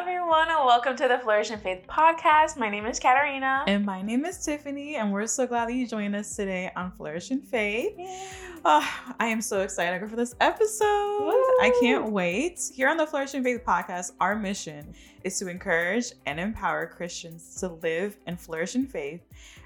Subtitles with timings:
[0.00, 2.56] everyone, and welcome to the Flourish in Faith podcast.
[2.56, 3.64] My name is Katarina.
[3.66, 6.90] And my name is Tiffany, and we're so glad that you joined us today on
[6.90, 7.92] Flourish in Faith.
[8.64, 8.88] Oh,
[9.20, 11.20] I am so excited for this episode.
[11.20, 11.32] Woo.
[11.32, 12.72] I can't wait.
[12.74, 17.56] Here on the Flourish in Faith podcast, our mission is to encourage and empower Christians
[17.56, 19.20] to live and flourish in faith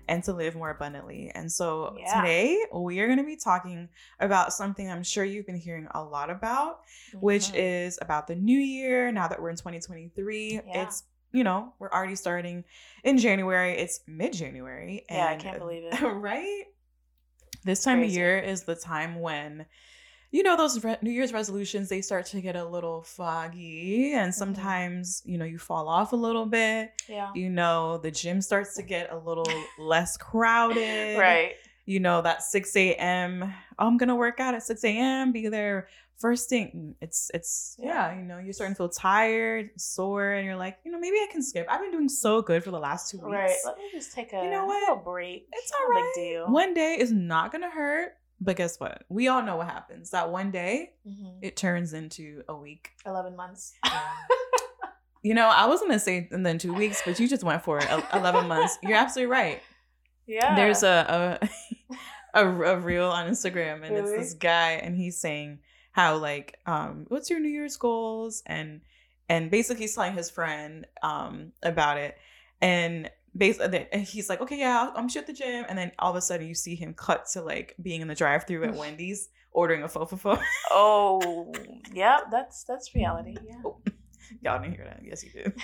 [0.08, 1.30] and to live more abundantly.
[1.34, 2.20] And so yeah.
[2.20, 3.88] today we are going to be talking
[4.20, 7.18] about something I'm sure you've been hearing a lot about, mm-hmm.
[7.18, 9.10] which is about the new year.
[9.12, 10.82] Now that we're in 2023, yeah.
[10.82, 12.62] it's you know, we're already starting
[13.02, 13.72] in January.
[13.72, 15.04] It's mid January.
[15.10, 16.00] Yeah, I can't believe it.
[16.00, 16.64] right?
[17.64, 18.14] This time Crazy.
[18.14, 19.66] of year is the time when
[20.34, 24.32] you know those re- new year's resolutions they start to get a little foggy and
[24.32, 24.36] mm-hmm.
[24.36, 26.90] sometimes you know you fall off a little bit.
[27.08, 27.30] Yeah.
[27.36, 29.46] You know the gym starts to get a little
[29.78, 31.20] less crowded.
[31.20, 31.52] Right.
[31.86, 35.86] You know that 6 a.m oh, i'm gonna work out at 6 a.m be there
[36.16, 36.72] first thing.
[36.74, 38.10] Mm, it's it's yeah.
[38.10, 38.18] yeah.
[38.18, 41.28] you know you're starting to feel tired sore and you're like you know maybe i
[41.30, 41.64] can skip.
[41.70, 43.30] I've been doing so good for the last two weeks.
[43.30, 45.04] right let me just take a you know what?
[45.04, 45.46] break.
[45.52, 46.46] It's all right big deal.
[46.50, 49.04] One day is not gonna hurt but guess what?
[49.08, 50.10] We all know what happens.
[50.10, 51.38] That one day, mm-hmm.
[51.42, 52.90] it turns into a week.
[53.06, 53.74] 11 months.
[55.22, 57.62] you know, I was going to say and then two weeks, but you just went
[57.62, 57.88] for it.
[58.12, 58.78] 11 months.
[58.82, 59.62] You're absolutely right.
[60.26, 60.54] Yeah.
[60.54, 61.40] There's a,
[62.34, 64.00] a, a, a reel on Instagram, and really?
[64.00, 65.60] it's this guy, and he's saying
[65.92, 68.42] how, like, um, what's your New Year's goals?
[68.46, 68.80] And,
[69.28, 72.16] and basically he's telling his friend um, about it.
[72.60, 76.10] And basically and he's like okay yeah i'm sure at the gym and then all
[76.10, 79.28] of a sudden you see him cut to like being in the drive-through at wendy's
[79.52, 80.40] ordering a fofo
[80.70, 81.52] oh
[81.94, 83.56] yeah that's that's reality yeah.
[83.64, 83.78] Oh,
[84.40, 85.00] y'all didn't hear that.
[85.04, 85.52] Yes you did.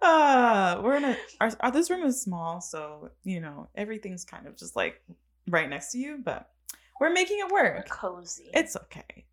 [0.00, 4.46] Uh we're in a our, our this room is small so you know everything's kind
[4.46, 5.02] of just like
[5.48, 6.50] right next to you but
[7.00, 7.88] we're making it work.
[7.90, 8.48] We're cozy.
[8.54, 9.26] It's okay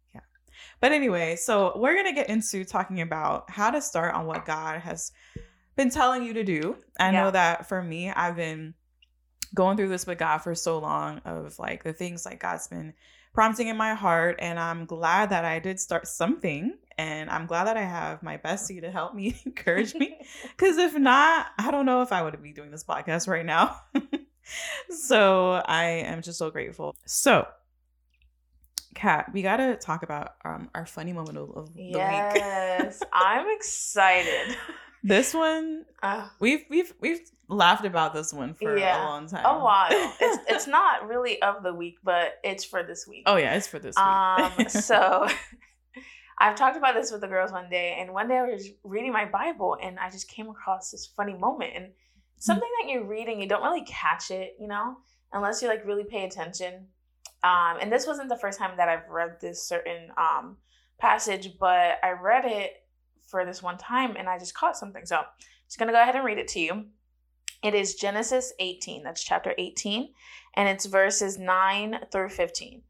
[0.80, 4.80] but anyway so we're gonna get into talking about how to start on what god
[4.82, 5.12] has
[5.76, 6.78] been telling you to do.
[7.00, 7.24] I yeah.
[7.24, 8.74] know that for me, I've been
[9.54, 12.94] going through this with God for so long of like the things like God's been
[13.34, 14.38] prompting in my heart.
[14.40, 16.78] And I'm glad that I did start something.
[16.98, 20.18] And I'm glad that I have my bestie to help me encourage me.
[20.58, 23.82] Because if not, I don't know if I would be doing this podcast right now.
[24.90, 26.96] so I am just so grateful.
[27.06, 27.48] So,
[28.96, 31.96] Kat, we got to talk about um, our funny moment of, of the week.
[31.96, 34.58] Yes, I'm excited.
[35.08, 39.46] This one, uh, we've we've we've laughed about this one for yeah, a long time.
[39.46, 39.88] A while.
[40.20, 43.22] it's it's not really of the week, but it's for this week.
[43.28, 44.04] Oh yeah, it's for this week.
[44.04, 45.28] Um, so
[46.40, 49.14] I've talked about this with the girls one day, and one day I was reading
[49.14, 51.92] my Bible, and I just came across this funny moment, and
[52.40, 54.98] something that you're reading, you don't really catch it, you know,
[55.32, 56.88] unless you like really pay attention.
[57.46, 60.58] Um, and this wasn't the first time that I've read this certain um
[60.98, 62.72] passage, but I read it
[63.28, 65.06] for this one time and I just caught something.
[65.06, 65.26] So I'm
[65.68, 66.86] just going to go ahead and read it to you.
[67.64, 70.10] It is Genesis 18, that's chapter 18,
[70.56, 72.82] and it's verses 9 through 15.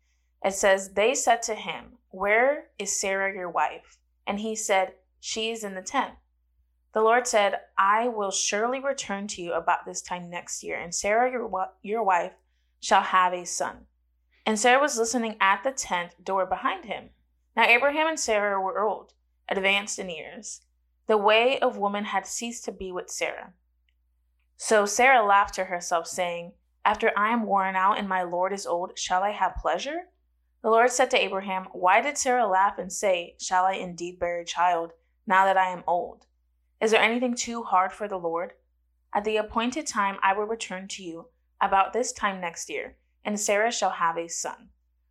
[0.44, 3.98] It says, They said to him, Where is Sarah your wife?
[4.28, 6.16] And he said, She is in the tent.
[6.94, 10.94] The Lord said, I will surely return to you about this time next year, and
[10.94, 12.34] Sarah your, your wife
[12.82, 13.86] shall have a son.
[14.46, 17.10] And Sarah was listening at the tent door behind him.
[17.56, 19.14] Now Abraham and Sarah were old
[19.50, 20.62] advanced in years.
[21.08, 23.54] The way of woman had ceased to be with Sarah.
[24.58, 28.66] So Sarah laughed to herself, saying, After I am worn out and my Lord is
[28.66, 30.08] old, shall I have pleasure?
[30.64, 34.40] The Lord said to Abraham, Why did Sarah laugh and say, Shall I indeed bear
[34.40, 34.94] a child,
[35.28, 36.26] now that I am old?
[36.82, 38.54] Is there anything too hard for the Lord?
[39.14, 41.28] At the appointed time I will return to you,
[41.62, 44.69] about this time next year, and Sarah shall have a son.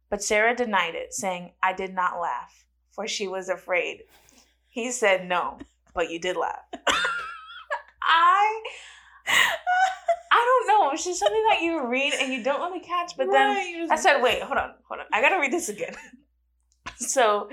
[0.08, 4.04] But Sarah denied it, saying, I did not laugh, for she was afraid.
[4.69, 5.58] He said no,
[5.92, 6.62] but you did laugh.
[8.03, 8.62] I
[10.30, 10.91] I don't know.
[10.92, 13.16] It's just something that you read and you don't really catch.
[13.16, 15.06] But right, then I said, wait, hold on, hold on.
[15.12, 15.94] I gotta read this again.
[16.97, 17.48] so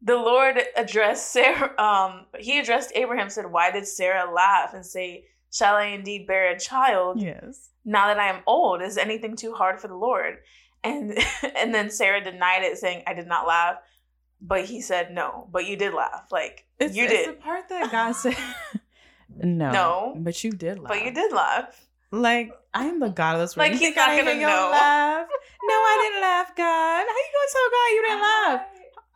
[0.00, 5.26] the Lord addressed Sarah, um, he addressed Abraham, said, Why did Sarah laugh and say,
[5.52, 7.20] Shall I indeed bear a child?
[7.20, 7.70] Yes.
[7.84, 10.38] Now that I am old, is anything too hard for the Lord?
[10.84, 11.18] And
[11.56, 13.76] and then Sarah denied it, saying, I did not laugh
[14.42, 15.48] but he said no.
[15.50, 16.26] But you did laugh.
[16.30, 17.28] Like it's, you it's did.
[17.30, 18.36] the part that God said
[19.36, 19.72] no.
[19.72, 20.14] No.
[20.18, 20.88] But you did laugh.
[20.88, 21.86] But you did laugh.
[22.10, 23.70] Like I am the God of this world.
[23.70, 24.68] Like you he's not gonna know.
[24.70, 25.28] Laugh?
[25.64, 27.06] No, I didn't laugh, God.
[27.06, 28.60] How you gonna tell God you didn't laugh?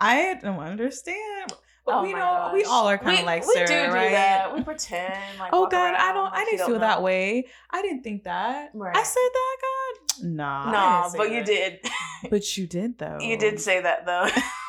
[0.00, 1.52] I don't understand.
[1.86, 4.08] But oh we know we all are kind of like we Sarah, do right?
[4.08, 4.54] do that.
[4.54, 5.50] We pretend like.
[5.52, 6.32] oh God, I don't.
[6.32, 7.46] I didn't feel that way.
[7.70, 8.70] I didn't think that.
[8.74, 8.96] Right.
[8.96, 10.26] I said that, God.
[10.28, 10.70] Nah.
[10.72, 11.32] Nah, but that.
[11.32, 11.78] you did.
[12.30, 13.18] but you did though.
[13.20, 14.26] You did say that though.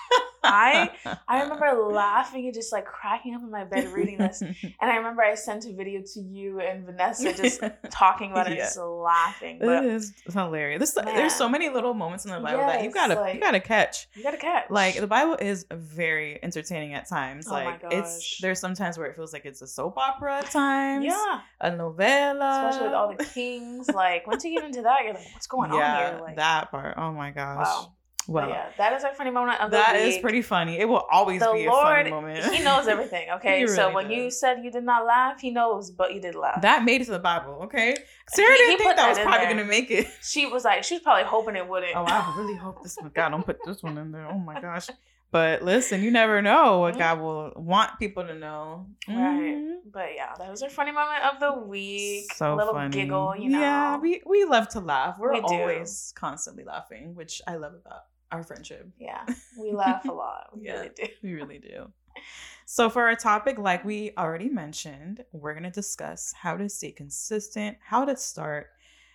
[0.47, 0.89] I
[1.27, 4.44] I remember laughing and just like cracking up in my bed reading this.
[4.79, 8.57] And I remember I sent a video to you and Vanessa just talking about it,
[8.57, 9.59] just laughing.
[9.59, 10.79] But it is hilarious.
[10.79, 13.39] This, there's so many little moments in the Bible yes, that you gotta like, you
[13.39, 14.07] gotta catch.
[14.13, 14.69] You gotta catch.
[14.69, 17.47] Like the Bible is very entertaining at times.
[17.47, 21.05] Oh like it's there's sometimes where it feels like it's a soap opera at times.
[21.05, 21.41] Yeah.
[21.61, 22.67] A novella.
[22.67, 23.89] Especially with all the kings.
[23.89, 26.21] like once you get into that, you're like, what's going yeah, on here?
[26.21, 26.95] Like that part.
[26.97, 27.65] Oh my gosh.
[27.65, 27.94] Wow.
[28.27, 30.15] Well, yeah, that is our funny moment of the That week.
[30.15, 30.77] is pretty funny.
[30.79, 32.53] It will always the be a funny moment.
[32.53, 33.27] he knows everything.
[33.38, 34.18] Okay, really so when does.
[34.18, 36.62] you said you did not laugh, he knows, but you did laugh.
[36.62, 37.59] That made it to the Bible.
[37.63, 37.95] Okay,
[38.29, 40.07] Sarah he, didn't he think that, that was probably gonna make it.
[40.21, 41.95] She was like, she was probably hoping it wouldn't.
[41.95, 43.12] Oh, I really hope this one.
[43.13, 44.27] God, don't put this one in there.
[44.27, 44.88] Oh my gosh.
[45.30, 47.00] But listen, you never know what mm-hmm.
[47.00, 48.88] God will want people to know.
[49.07, 49.15] Right.
[49.15, 49.89] Mm-hmm.
[49.91, 52.33] But yeah, that was our funny moment of the week.
[52.33, 52.89] So a little funny.
[52.89, 53.59] giggle, you know.
[53.59, 55.18] Yeah, we, we love to laugh.
[55.19, 58.88] We're we always constantly laughing, which I love about our friendship.
[59.00, 59.25] Yeah,
[59.59, 60.50] we laugh a lot.
[60.56, 61.03] We yeah, really do.
[61.24, 61.91] We really do.
[62.69, 66.91] So, for our topic, like we already mentioned, we're going to discuss how to stay
[66.91, 68.71] consistent, how to start,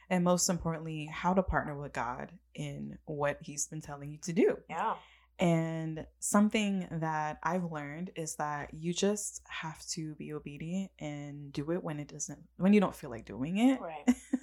[0.08, 4.32] and most importantly, how to partner with God in what He's been telling you to
[4.32, 4.56] do.
[4.70, 4.94] Yeah.
[5.38, 11.72] And something that I've learned is that you just have to be obedient and do
[11.72, 13.80] it when it doesn't, when you don't feel like doing it.
[13.80, 14.06] Right.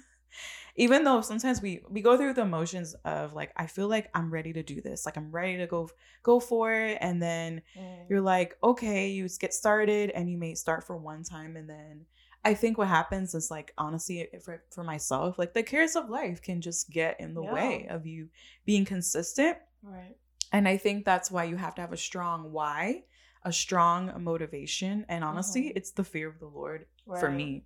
[0.76, 4.30] even though sometimes we we go through the emotions of like i feel like i'm
[4.30, 5.88] ready to do this like i'm ready to go
[6.22, 8.04] go for it and then mm.
[8.08, 12.04] you're like okay you get started and you may start for one time and then
[12.44, 16.40] i think what happens is like honestly for, for myself like the cares of life
[16.42, 17.52] can just get in the yeah.
[17.52, 18.28] way of you
[18.64, 20.16] being consistent right
[20.52, 23.02] and i think that's why you have to have a strong why
[23.44, 25.76] a strong motivation and honestly mm-hmm.
[25.76, 27.20] it's the fear of the lord right.
[27.20, 27.64] for me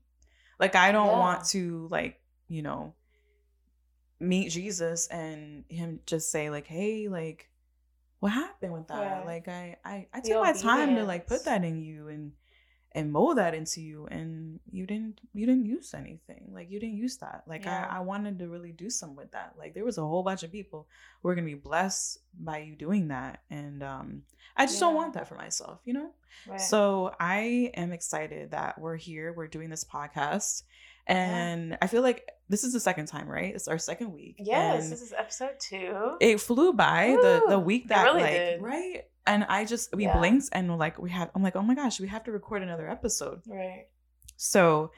[0.60, 1.19] like i don't yeah.
[1.19, 2.94] want to like you know,
[4.20, 7.49] meet Jesus and him just say like, "Hey, like,
[8.20, 9.20] what happened with that?
[9.20, 9.23] Yeah.
[9.25, 12.32] Like, I I I took my time to like put that in you and
[12.93, 16.50] and mold that into you, and you didn't you didn't use anything.
[16.52, 17.43] Like, you didn't use that.
[17.46, 17.88] Like, yeah.
[17.91, 19.55] I I wanted to really do something with that.
[19.58, 20.87] Like, there was a whole bunch of people
[21.23, 24.23] who are gonna be blessed by you doing that, and um,
[24.56, 24.87] I just yeah.
[24.87, 26.11] don't want that for myself, you know.
[26.46, 26.61] Right.
[26.61, 29.32] So I am excited that we're here.
[29.32, 30.62] We're doing this podcast
[31.06, 31.76] and yeah.
[31.82, 33.54] I feel like this is the second time, right?
[33.54, 34.36] It's our second week.
[34.38, 36.16] Yes, this is episode two.
[36.20, 38.62] It flew by Ooh, the the week that really like did.
[38.62, 39.02] right.
[39.26, 40.18] And I just we yeah.
[40.18, 42.88] blinked and like we have I'm like, oh my gosh, we have to record another
[42.88, 43.42] episode.
[43.46, 43.86] Right.
[44.36, 44.92] So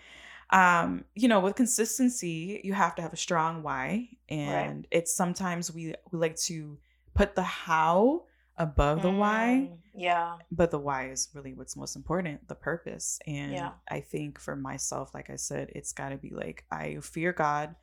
[0.51, 4.09] um, you know, with consistency, you have to have a strong why.
[4.29, 4.87] And right.
[4.91, 6.79] it's sometimes we we like to
[7.15, 8.25] put the how
[8.59, 9.69] above the why.
[9.71, 10.37] Mm, yeah.
[10.51, 13.19] But the why is really what's most important, the purpose.
[13.27, 13.73] And yeah.
[13.91, 17.75] I think for myself, like I said, it's got to be like, I fear God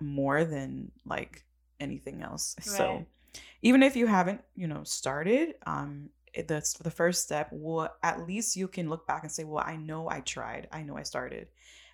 [0.00, 1.44] more than like
[1.80, 2.56] anything else.
[2.66, 2.76] Right.
[2.76, 3.06] So
[3.62, 6.10] even if you haven't, you know, started, um,
[6.46, 7.48] that's the first step.
[7.52, 10.68] Well, at least you can look back and say, well, I know I tried.
[10.72, 11.48] I know I started.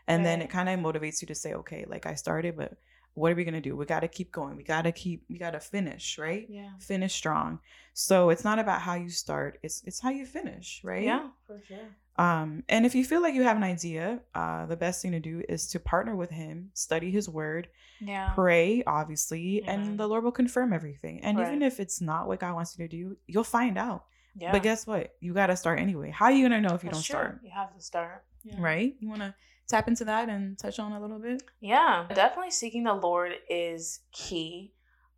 [0.06, 0.25] And right.
[0.25, 2.75] then it kind of motivates you to say, okay, like I started, but
[3.15, 3.77] what are we gonna do?
[3.77, 4.57] We gotta keep going.
[4.57, 5.25] We gotta keep.
[5.29, 6.47] We gotta finish, right?
[6.49, 6.71] Yeah.
[6.79, 7.59] Finish strong.
[7.93, 9.59] So it's not about how you start.
[9.62, 11.05] It's it's how you finish, right?
[11.05, 11.89] Yeah, for sure.
[12.17, 15.21] Um, and if you feel like you have an idea, uh, the best thing to
[15.21, 17.69] do is to partner with him, study his word,
[18.01, 19.73] yeah, pray, obviously, yeah.
[19.73, 21.21] and the Lord will confirm everything.
[21.23, 21.47] And right.
[21.47, 24.05] even if it's not what God wants you to do, you'll find out.
[24.37, 24.52] Yeah.
[24.52, 25.14] But guess what?
[25.21, 26.11] You got to start anyway.
[26.11, 27.29] How are you gonna know if you That's don't true.
[27.29, 27.40] start?
[27.43, 28.25] You have to start.
[28.45, 28.55] Yeah.
[28.59, 28.95] Right?
[29.00, 29.35] You wanna
[29.71, 31.43] tap into that and touch on a little bit?
[31.61, 34.73] Yeah, definitely seeking the Lord is key.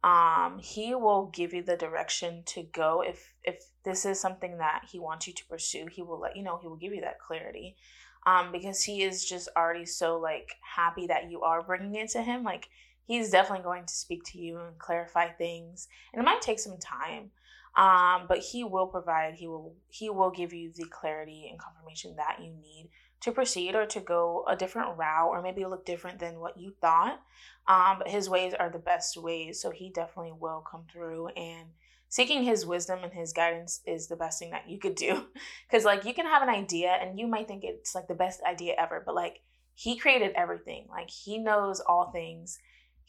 [0.04, 4.82] Um, he will give you the direction to go if if this is something that
[4.90, 5.86] he wants you to pursue.
[5.86, 6.58] He will let you know.
[6.60, 7.76] He will give you that clarity.
[8.24, 12.22] Um, because he is just already so like happy that you are bringing it to
[12.22, 12.44] him.
[12.44, 12.68] Like
[13.04, 16.78] he's definitely going to speak to you and clarify things, and it might take some
[16.78, 17.30] time.
[17.74, 19.34] Um, but he will provide.
[19.34, 22.90] He will he will give you the clarity and confirmation that you need
[23.22, 26.74] to proceed or to go a different route or maybe look different than what you
[26.80, 27.20] thought.
[27.68, 29.60] Um, but his ways are the best ways.
[29.60, 31.68] So he definitely will come through and
[32.08, 35.26] seeking his wisdom and his guidance is the best thing that you could do.
[35.70, 38.42] Cause like you can have an idea and you might think it's like the best
[38.42, 39.40] idea ever, but like
[39.74, 40.86] he created everything.
[40.90, 42.58] Like he knows all things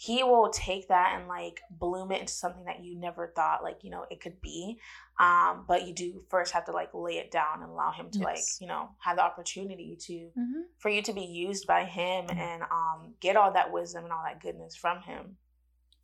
[0.04, 3.84] he will take that and like bloom it into something that you never thought like
[3.84, 4.78] you know it could be
[5.18, 8.20] um but you do first have to like lay it down and allow him to
[8.20, 8.26] yes.
[8.26, 10.62] like you know have the opportunity to mm-hmm.
[10.78, 12.38] for you to be used by him mm-hmm.
[12.38, 15.38] and um get all that wisdom and all that goodness from him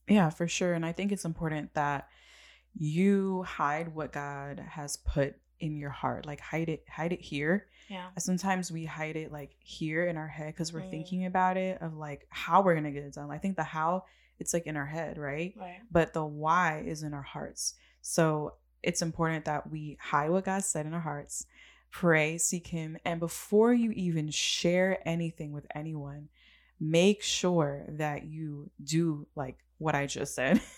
[0.08, 2.08] yeah for sure and i think it's important that
[2.74, 7.68] you hide what god has put in your heart like hide it hide it here.
[7.90, 8.10] Yeah.
[8.18, 10.92] Sometimes we hide it like here in our head because we're mm.
[10.92, 13.32] thinking about it of like how we're gonna get it done.
[13.32, 14.06] I think the how
[14.40, 15.54] it's like in our head right?
[15.60, 15.80] Right.
[15.92, 17.76] But the why is in our hearts.
[18.02, 21.46] So it's important that we hide what God said in our hearts,
[21.92, 26.30] pray, seek Him, and before you even share anything with anyone,
[26.80, 30.62] make sure that you do like what I just said.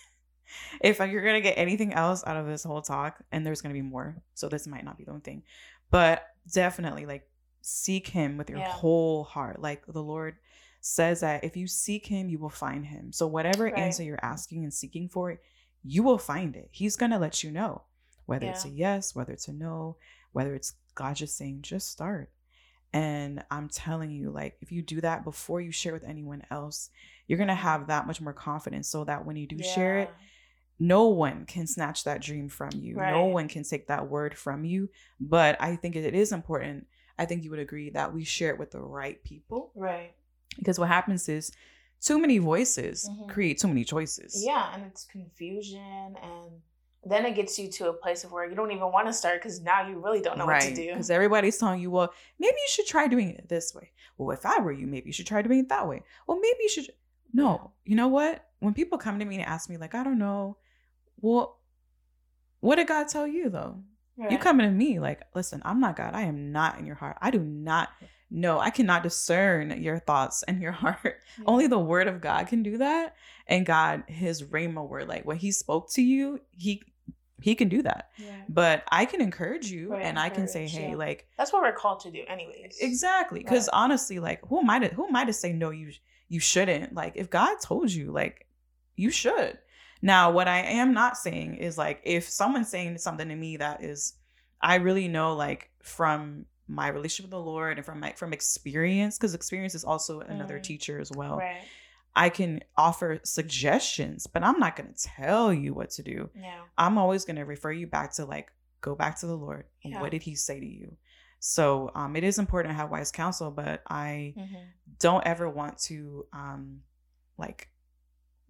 [0.79, 3.81] if you're gonna get anything else out of this whole talk, and there's gonna be
[3.81, 5.43] more, so this might not be the only thing,
[5.89, 7.27] but definitely like
[7.61, 8.71] seek Him with your yeah.
[8.71, 9.61] whole heart.
[9.61, 10.35] Like the Lord
[10.81, 13.11] says that if you seek Him, you will find Him.
[13.11, 13.77] So whatever right.
[13.77, 15.39] answer you're asking and seeking for,
[15.83, 16.69] you will find it.
[16.71, 17.83] He's gonna let you know
[18.25, 18.51] whether yeah.
[18.51, 19.97] it's a yes, whether it's a no,
[20.31, 22.31] whether it's God just saying, just start.
[22.93, 26.89] And I'm telling you, like, if you do that before you share with anyone else,
[27.27, 29.73] you're going to have that much more confidence so that when you do yeah.
[29.73, 30.13] share it,
[30.81, 32.95] no one can snatch that dream from you.
[32.95, 33.11] Right.
[33.11, 34.89] No one can take that word from you.
[35.19, 36.87] But I think it is important.
[37.19, 39.71] I think you would agree that we share it with the right people.
[39.75, 40.15] Right.
[40.57, 41.51] Because what happens is
[42.01, 43.29] too many voices mm-hmm.
[43.29, 44.43] create too many choices.
[44.43, 44.73] Yeah.
[44.73, 46.51] And it's confusion and
[47.03, 49.39] then it gets you to a place of where you don't even want to start
[49.39, 50.63] because now you really don't know right.
[50.63, 50.89] what to do.
[50.89, 53.91] Because everybody's telling you, well, maybe you should try doing it this way.
[54.17, 56.01] Well, if I were you, maybe you should try doing it that way.
[56.25, 56.89] Well, maybe you should.
[57.33, 58.45] No, you know what?
[58.59, 60.57] When people come to me and ask me, like, I don't know,
[61.21, 61.59] well,
[62.59, 63.81] what did God tell you though?
[64.17, 64.31] Right.
[64.31, 66.13] You coming to me like, listen, I'm not God.
[66.13, 67.17] I am not in your heart.
[67.21, 67.89] I do not
[68.29, 68.59] know.
[68.59, 70.99] I cannot discern your thoughts and your heart.
[71.37, 71.43] Yeah.
[71.47, 73.15] Only the word of God can do that.
[73.47, 76.83] And God, his rhema word, like when he spoke to you, he
[77.41, 78.11] he can do that.
[78.17, 78.41] Yeah.
[78.47, 80.95] But I can encourage you right, and I can say, hey, yeah.
[80.95, 82.77] like that's what we're called to do anyways.
[82.79, 83.39] Exactly.
[83.39, 83.79] Because right.
[83.81, 85.91] honestly, like who am I to who am I to say no, you
[86.29, 86.93] you shouldn't?
[86.93, 88.45] Like if God told you, like
[88.95, 89.57] you should.
[90.01, 93.83] Now, what I am not saying is like if someone's saying something to me that
[93.83, 94.13] is
[94.61, 99.17] I really know like from my relationship with the Lord and from my from experience,
[99.17, 100.63] because experience is also another mm.
[100.63, 101.37] teacher as well.
[101.37, 101.61] Right
[102.15, 106.29] I can offer suggestions, but I'm not going to tell you what to do.
[106.35, 106.59] Yeah.
[106.77, 109.65] I'm always going to refer you back to like, go back to the Lord.
[109.83, 110.01] Yeah.
[110.01, 110.97] What did he say to you?
[111.39, 114.57] So um, it is important to have wise counsel, but I mm-hmm.
[114.99, 116.81] don't ever want to um,
[117.37, 117.69] like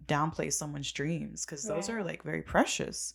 [0.06, 3.14] downplay someone's dreams because those are like very precious.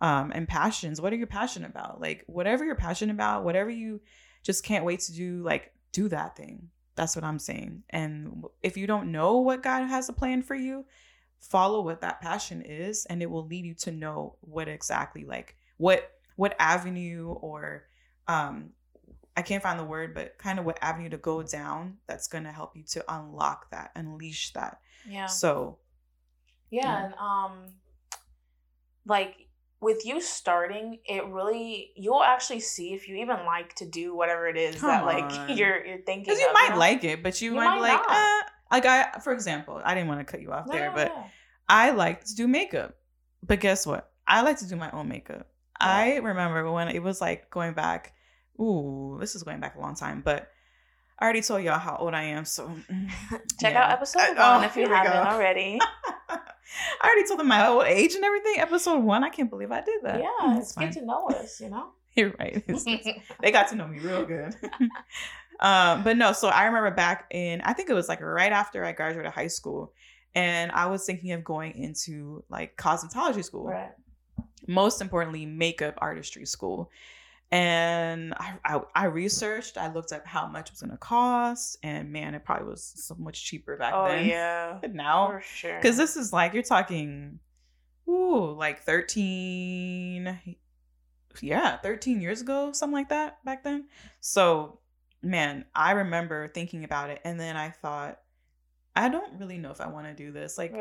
[0.00, 1.00] Um, and passions.
[1.00, 2.00] What are you passionate about?
[2.00, 4.00] Like whatever you're passionate about, whatever you
[4.44, 6.68] just can't wait to do, like do that thing.
[6.94, 7.82] That's what I'm saying.
[7.90, 10.84] And if you don't know what God has a plan for you,
[11.40, 15.54] follow what that passion is and it will lead you to know what exactly like
[15.76, 17.84] what what avenue or
[18.26, 18.70] um
[19.38, 22.42] I can't find the word, but kind of what avenue to go down that's going
[22.42, 24.80] to help you to unlock that, unleash that.
[25.08, 25.26] Yeah.
[25.26, 25.78] So,
[26.70, 27.04] yeah, yeah.
[27.04, 27.66] and um
[29.06, 29.48] like
[29.80, 34.48] with you starting, it really you'll actually see if you even like to do whatever
[34.48, 35.48] it is Come that like on.
[35.56, 36.24] you're you're thinking.
[36.24, 39.20] Because you might like it, but you, you might, might, be like, uh, like I,
[39.20, 41.12] for example, I didn't want to cut you off no, there, but
[41.68, 42.96] I like to do makeup.
[43.46, 44.10] But guess what?
[44.26, 45.46] I like to do my own makeup.
[45.80, 45.86] Yeah.
[45.86, 48.14] I remember when it was like going back.
[48.60, 50.50] Ooh, this is going back a long time, but
[51.16, 52.68] I already told y'all how old I am, so
[53.60, 53.84] check yeah.
[53.84, 55.78] out episode one oh, if you haven't already.
[57.00, 58.56] I already told them my old age and everything.
[58.58, 60.20] Episode one, I can't believe I did that.
[60.20, 61.88] Yeah, mm, it's, good to know us, you know.
[62.14, 62.64] You're right.
[63.40, 64.54] they got to know me real good.
[65.60, 68.84] um, but no, so I remember back in I think it was like right after
[68.84, 69.92] I graduated high school,
[70.34, 73.66] and I was thinking of going into like cosmetology school.
[73.66, 73.92] Right.
[74.66, 76.90] Most importantly, makeup artistry school
[77.50, 81.78] and I, I, I researched i looked up how much it was going to cost
[81.82, 84.26] and man it probably was so much cheaper back oh, then.
[84.26, 84.78] yeah.
[84.80, 85.76] But now for sure.
[85.76, 87.38] because this is like you're talking
[88.08, 90.38] ooh like 13
[91.40, 93.86] yeah 13 years ago something like that back then.
[94.20, 94.80] So
[95.22, 98.20] man i remember thinking about it and then i thought
[98.94, 100.58] i don't really know if i want to do this.
[100.58, 100.72] Like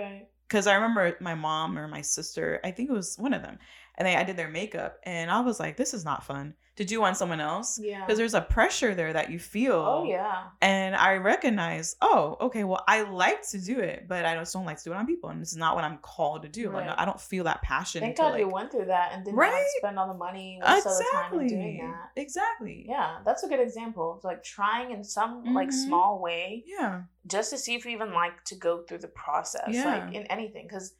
[0.50, 0.74] because right.
[0.74, 3.58] i remember my mom or my sister i think it was one of them
[3.98, 6.86] and they I did their makeup and I was like, this is not fun to
[6.86, 7.80] do on someone else.
[7.82, 8.06] Yeah.
[8.06, 9.74] Because there's a pressure there that you feel.
[9.74, 10.44] Oh yeah.
[10.62, 14.66] And I recognize, oh, okay, well, I like to do it, but I just don't
[14.66, 15.32] like to do it on people.
[15.32, 16.70] And this is not what I'm called to do.
[16.70, 16.86] Right.
[16.86, 18.02] Like I don't feel that passion.
[18.02, 19.66] Thank God like, you went through that and didn't right?
[19.78, 20.94] spend all the money exactly.
[20.94, 22.22] the time doing that.
[22.22, 22.86] Exactly.
[22.88, 23.18] Yeah.
[23.26, 24.14] That's a good example.
[24.16, 25.56] It's like trying in some mm-hmm.
[25.56, 26.64] like small way.
[26.68, 27.02] Yeah.
[27.26, 29.70] Just to see if you even like to go through the process.
[29.70, 29.86] Yeah.
[29.86, 30.68] Like in anything.
[30.68, 30.94] Because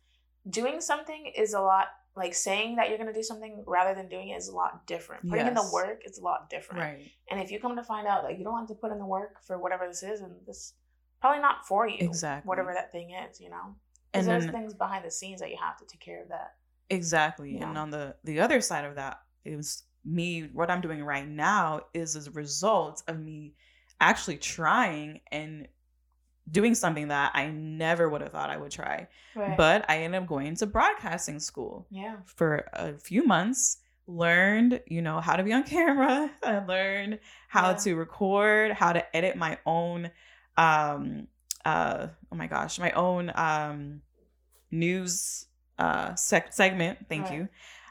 [0.50, 1.88] doing something is a lot
[2.18, 4.86] like saying that you're going to do something rather than doing it is a lot
[4.88, 5.30] different.
[5.30, 5.50] Putting yes.
[5.50, 6.82] in the work is a lot different.
[6.82, 7.12] Right.
[7.30, 9.06] And if you come to find out that you don't want to put in the
[9.06, 10.74] work for whatever this is, and this
[11.22, 11.98] probably not for you.
[12.00, 12.48] Exactly.
[12.48, 13.76] Whatever that thing is, you know.
[14.12, 16.56] Because there's then, things behind the scenes that you have to take care of that.
[16.90, 17.58] Exactly.
[17.58, 20.50] And on the the other side of that is me.
[20.54, 23.54] What I'm doing right now is as a result of me
[24.00, 25.68] actually trying and
[26.50, 29.08] doing something that I never would have thought I would try.
[29.36, 29.58] Right.
[29.58, 31.86] But I ended up going to broadcasting school.
[31.90, 32.18] Yeah.
[32.26, 33.78] For a few months,
[34.08, 36.32] learned, you know, how to be on camera.
[36.44, 37.76] I learned how Yeah.
[37.78, 40.12] to record, how to edit my own
[40.58, 41.28] um
[41.66, 44.02] uh oh my gosh, my own um
[44.72, 45.46] news
[45.80, 47.00] uh sec- segment.
[47.10, 47.34] Thank Right.
[47.36, 47.50] you.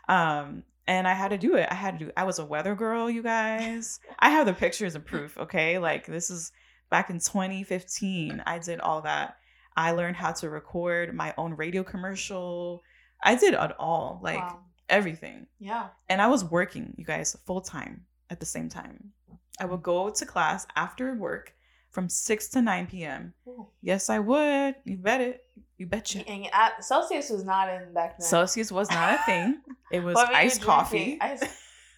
[0.08, 1.66] Um and I had to do it.
[1.70, 4.00] I had to do I was a weather girl, you guys.
[4.18, 5.78] I have the pictures and proof, okay?
[5.78, 6.52] Like this is
[6.90, 8.42] back in 2015.
[8.46, 9.36] I did all that.
[9.76, 12.82] I learned how to record my own radio commercial.
[13.22, 14.60] I did it all, like Wow.
[14.88, 15.46] everything.
[15.58, 15.88] Yeah.
[16.08, 19.12] And I was working, you guys, full time at the same time.
[19.60, 21.52] I would go to class after work
[21.90, 23.32] from 6 to 9 p.m.
[23.48, 23.68] Ooh.
[23.80, 24.74] Yes, I would.
[24.84, 25.44] You bet it.
[25.78, 26.26] You betcha.
[26.28, 28.26] And at, uh, Celsius was not in back then.
[28.26, 29.60] Celsius was not a thing.
[29.92, 31.16] It was What were you iced coffee.
[31.20, 31.44] Ice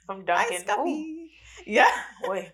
[0.05, 0.67] from Dunkin'.
[0.67, 1.31] Coffee.
[1.67, 1.89] Yeah.
[2.23, 2.53] Boy.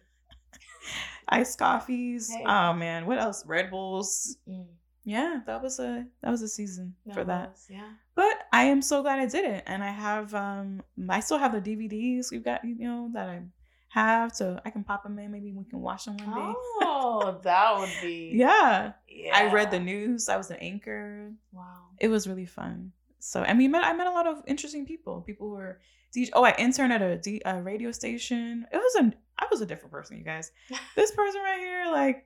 [1.28, 2.30] Iced coffees.
[2.30, 2.44] Hey.
[2.46, 3.44] Oh man, what else?
[3.46, 4.36] Red Bulls.
[4.48, 4.66] Mm,
[5.04, 7.56] Yeah, that was a that was a season for that.
[7.68, 7.88] Yeah.
[8.14, 11.52] But I am so glad I did it, and I have um I still have
[11.52, 13.42] the DVDs we've got you know that I
[13.88, 15.30] have, so I can pop them in.
[15.30, 16.52] Maybe we can watch them one day.
[16.82, 18.32] Oh, that would be.
[18.34, 18.92] Yeah.
[19.08, 19.30] Yeah.
[19.38, 20.28] I read the news.
[20.28, 21.30] I was an anchor.
[21.52, 21.62] Wow.
[22.00, 22.90] It was really fun.
[23.20, 25.20] So I mean, met I met a lot of interesting people.
[25.22, 25.78] People who were
[26.14, 26.30] DJ.
[26.32, 28.66] Oh, I interned at a, D, a radio station.
[28.72, 30.50] It was a I was a different person, you guys.
[30.96, 32.24] This person right here, like,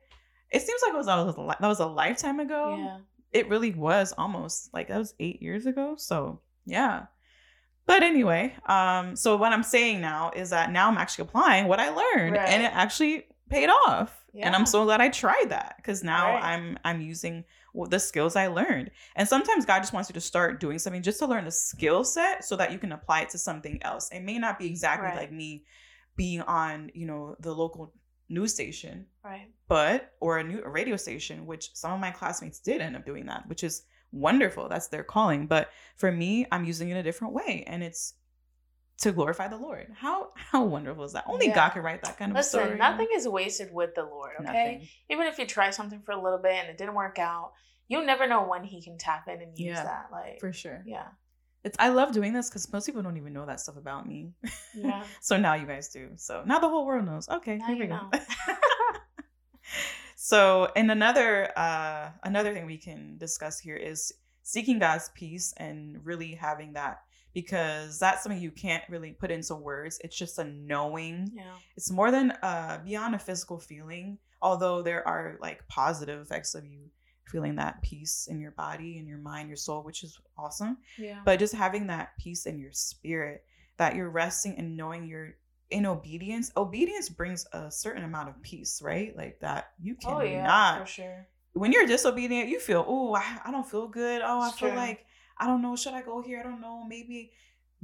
[0.51, 2.75] it seems like it was that was a, that was a lifetime ago.
[2.79, 2.97] Yeah.
[3.31, 5.95] It really was almost like that was eight years ago.
[5.97, 7.05] So yeah.
[7.85, 11.79] But anyway, um, so what I'm saying now is that now I'm actually applying what
[11.79, 14.15] I learned, and it actually paid off.
[14.35, 16.43] And I'm so glad I tried that because now Right.
[16.43, 17.43] I'm I'm using
[17.89, 18.91] the skills I learned.
[19.15, 22.03] And sometimes God just wants you to start doing something just to learn a skill
[22.03, 24.09] set so that you can apply it to something else.
[24.11, 25.17] It may not be exactly Right.
[25.17, 25.63] like me
[26.19, 27.93] being on, you know, the local
[28.27, 29.47] news station, Right.
[29.67, 33.05] but or a new a radio station, which some of my classmates did end up
[33.05, 34.67] doing that, which is wonderful.
[34.69, 35.47] That's their calling.
[35.47, 38.13] But for me, I'm using it a different way, and it's
[39.03, 39.87] to glorify the Lord.
[39.95, 41.23] How how wonderful is that?
[41.25, 41.55] Only Yeah.
[41.55, 42.77] God can write that kind of Listen, story.
[42.77, 44.45] nothing is wasted with the Lord, okay?
[44.73, 44.87] Nothing.
[45.09, 47.53] Even if you try something for a little bit and it didn't work out,
[47.87, 50.09] you never know when he can tap in and use Yeah, that.
[50.11, 50.83] Like, for sure.
[50.85, 51.07] yeah.
[51.63, 54.31] It's I love doing this because most people don't even know that stuff about me.
[54.73, 55.03] Yeah.
[55.21, 56.09] so now you guys do.
[56.15, 57.27] So now the whole world knows.
[57.27, 58.09] Okay, Now here we know.
[58.11, 58.19] go.
[60.15, 65.97] so and another uh another thing we can discuss here is seeking God's peace and
[66.05, 67.01] really having that
[67.33, 69.99] because that's something you can't really put into words.
[70.03, 71.29] It's just a knowing.
[71.33, 71.53] yeah.
[71.77, 76.65] It's more than uh beyond a physical feeling, although there are like positive effects of
[76.65, 76.89] you
[77.31, 81.19] feeling that peace in your body and your mind, your soul, which is awesome Yeah.
[81.25, 83.43] but just having that peace in your spirit
[83.77, 85.35] that you're resting and knowing you're
[85.69, 90.21] in obedience obedience brings a certain amount of peace right like that you cannot.
[90.21, 90.79] oh, yeah.
[90.79, 91.27] For sure.
[91.53, 94.69] when you're disobedient you feel oh I, I don't feel good oh i It's feel
[94.69, 94.77] true.
[94.77, 95.05] like
[95.37, 97.31] i don't know should i go here i don't know maybe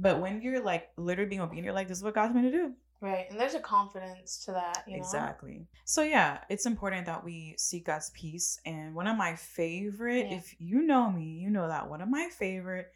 [0.00, 2.50] but when you're like literally being obedient you're like this is what god's me to
[2.50, 3.26] do Right.
[3.30, 4.98] And there's a confidence to that, you know?
[4.98, 5.66] Exactly.
[5.84, 8.58] So yeah, it's important that we seek God's peace.
[8.64, 10.36] And one of my favorite, Yeah.
[10.38, 12.92] if you know me, you know that one of my favorite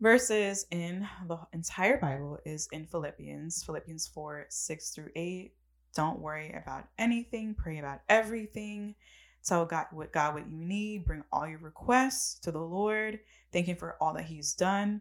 [0.00, 5.52] verses in the entire Bible is in Philippians, Philippians 4, 6 through 8.
[5.94, 8.94] Don't worry about anything, pray about everything.
[9.44, 13.20] Tell God what God what you need, bring all your requests to the Lord,
[13.52, 15.00] thank him for all that he's done.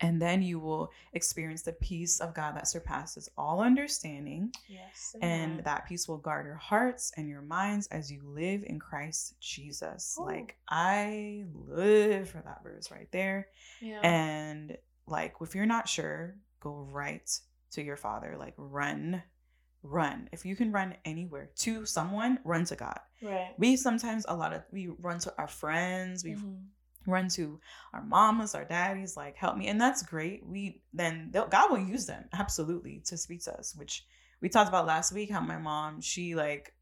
[0.00, 4.52] And then you will experience the peace of God that surpasses all understanding.
[4.66, 5.14] Yes.
[5.22, 9.34] And that peace will guard your hearts and your minds as you live in Christ
[9.40, 10.16] Jesus.
[10.20, 10.24] Ooh.
[10.26, 13.48] Like, I live for that verse right there.
[13.80, 14.00] yeah.
[14.02, 14.76] And,
[15.06, 17.30] like, if you're not sure, go right
[17.72, 18.36] to your Father.
[18.38, 19.22] Like, run,
[19.82, 20.28] run.
[20.32, 22.98] If you can run anywhere to someone, run to God.
[23.22, 23.52] right.
[23.58, 26.64] We sometimes, a lot of, we run to our friends, we Mhm.
[27.06, 27.60] Run to
[27.92, 30.44] our mamas, our daddies, like help me, and that's great.
[30.46, 34.04] We then God will use them absolutely to speak to us, which
[34.40, 35.30] we talked about last week.
[35.30, 36.74] How my mom, she like,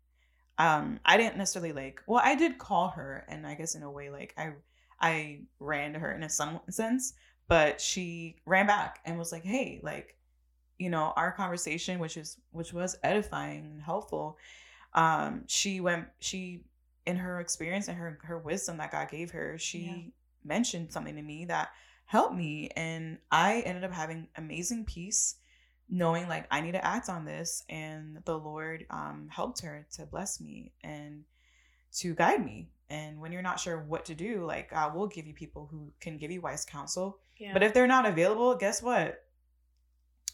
[0.58, 2.02] um, I didn't necessarily like.
[2.06, 4.52] Well, I did call her, and I guess in a way, like I,
[5.00, 7.14] I ran to her in a some sense,
[7.48, 10.16] but she ran back and was like, hey, like,
[10.78, 14.38] you know, our conversation, which is which was edifying and helpful.
[14.94, 16.64] Um, she went, she
[17.06, 20.10] in her experience and her her wisdom that God gave her, she Yeah.
[20.44, 21.70] mentioned something to me that
[22.04, 25.36] helped me and I ended up having amazing peace
[25.88, 30.06] knowing like I need to act on this and the Lord um helped her to
[30.06, 31.24] bless me and
[31.94, 32.68] to guide me.
[32.90, 35.92] And when you're not sure what to do, like God will give you people who
[36.00, 37.18] can give you wise counsel.
[37.38, 37.52] Yeah.
[37.52, 39.24] But if they're not available, guess what?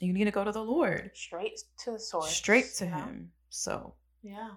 [0.00, 1.10] You need to go to the Lord.
[1.14, 2.30] straight to the source.
[2.30, 2.96] Straight to know?
[2.96, 3.32] him.
[3.50, 4.50] So Yeah.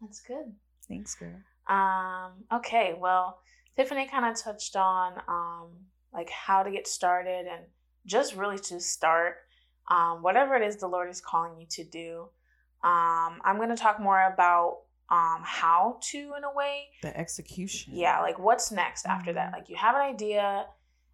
[0.00, 0.54] That's good.
[0.88, 1.34] Thanks, girl.
[1.66, 3.38] Um, okay, well,
[3.76, 5.68] Tiffany kind of touched on um
[6.12, 7.64] like how to get started and
[8.06, 9.38] just really to start
[9.90, 12.28] um, whatever it is the Lord is calling you to do.
[12.82, 14.78] Um, I'm going to talk more about
[15.10, 16.88] um, how to, in a way.
[17.02, 17.94] The execution.
[17.94, 19.46] Yeah, like what's next after that?
[19.46, 19.54] Mm-hmm.
[19.54, 20.66] Like you have an idea,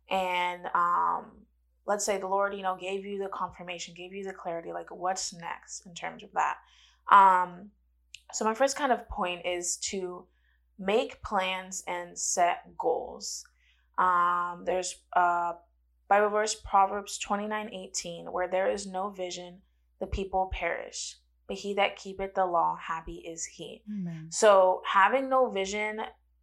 [0.08, 1.24] and um,
[1.86, 4.72] let's say the Lord, you know, gave you the confirmation, gave you the clarity.
[4.72, 6.56] Like what's next in terms of that?
[7.10, 7.70] Um,
[8.32, 10.26] so my first kind of point is to
[10.78, 13.44] make plans and set goals.
[13.98, 15.52] Um, there's uh,
[16.08, 19.58] Bible verse Proverbs 29 18, where there is no vision,
[20.00, 21.16] the people perish.
[21.46, 23.82] But he that keepeth the law, happy is he.
[23.88, 24.26] Amen.
[24.30, 26.00] So having no vision,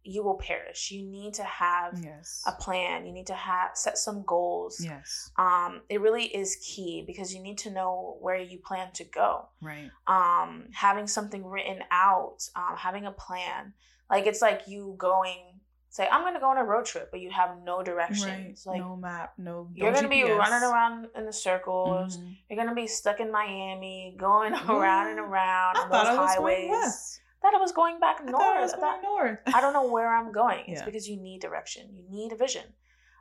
[0.08, 0.90] you will perish.
[0.90, 2.42] You need to have yes.
[2.46, 3.06] a plan.
[3.06, 4.80] You need to have set some goals.
[4.82, 5.30] Yes.
[5.36, 9.48] Um, it really is key because you need to know where you plan to go.
[9.60, 9.90] Right.
[10.06, 13.74] Um, having something written out, um, having a plan.
[14.08, 15.58] Like it's like you going
[15.90, 18.64] say I'm going to go on a road trip, but you have no directions.
[18.66, 18.72] Right.
[18.74, 19.68] Like no map, no.
[19.74, 22.16] You're going to be running around in the circles.
[22.16, 22.30] Mm-hmm.
[22.48, 27.20] You're going to be stuck in Miami, going around and around I on those highways.
[27.42, 28.42] That I was going back north.
[28.42, 29.38] I, I was going north.
[29.46, 30.64] I don't know where I'm going.
[30.66, 30.84] It's yeah.
[30.84, 31.88] because you need direction.
[31.92, 32.64] You need a vision.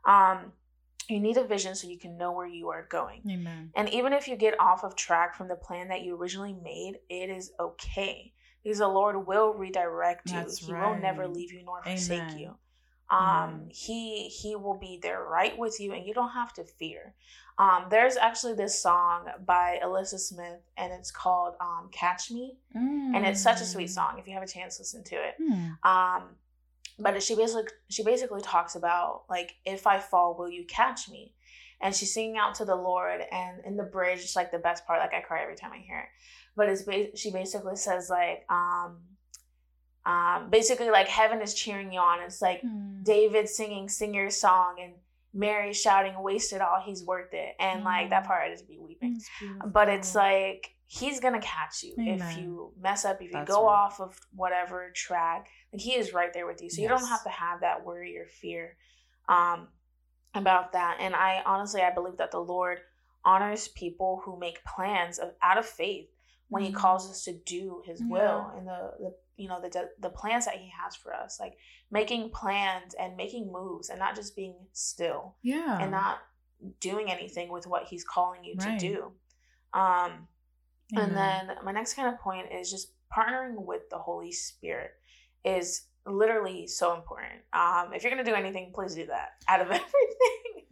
[0.05, 0.53] Um,
[1.09, 3.21] you need a vision so you can know where you are going.
[3.29, 3.71] Amen.
[3.75, 6.99] And even if you get off of track from the plan that you originally made,
[7.09, 10.35] it is okay because the Lord will redirect you.
[10.35, 10.89] That's he right.
[10.89, 12.39] will never leave you nor forsake Amen.
[12.39, 12.55] you.
[13.09, 13.71] Um, mm.
[13.71, 17.13] he he will be there right with you, and you don't have to fear.
[17.57, 23.15] Um, there's actually this song by Elyssa Smith, and it's called um, "Catch Me," mm.
[23.15, 23.93] and it's such a sweet mm.
[23.93, 24.19] song.
[24.19, 25.35] If you have a chance, listen to it.
[25.41, 25.85] Mm.
[25.89, 26.23] Um,
[26.99, 31.33] but she basically she basically talks about like, if I fall, will you catch me?
[31.79, 34.85] And she's singing out to the Lord, and in the bridge, it's like the best
[34.85, 34.99] part.
[34.99, 36.07] Like I cry every time I hear it
[36.57, 38.97] but it's ba- she basically says like um
[40.07, 43.03] um basically like heaven is cheering you on it's like mm.
[43.03, 44.93] david singing sing your song and
[45.33, 47.85] mary shouting wasted all he's worth it and mm.
[47.85, 48.27] like that hmm.
[48.27, 49.19] part i just be weeping
[49.67, 52.21] but it's like he's gonna catch you Amen.
[52.21, 53.73] if you mess up if you That's go right.
[53.73, 56.83] off of whatever track like he is right there with you so yes.
[56.83, 58.77] you don't have to have that worry or fear
[59.27, 59.67] um
[60.33, 62.79] about that and i honestly i believe that the lord
[63.25, 66.07] honors people who make plans of out of faith
[66.49, 68.07] when he calls us to do his yeah.
[68.07, 71.57] will and the, the you know the the plans that he has for us like
[71.91, 76.19] making plans and making moves and not just being still yeah and not
[76.79, 78.79] doing anything with what he's calling you right.
[78.79, 79.11] to do
[79.79, 80.27] um
[80.95, 84.91] and then my next kind of point is just partnering with the holy spirit
[85.45, 89.67] is literally so important um if you're gonna do anything please do that out of
[89.71, 89.91] everything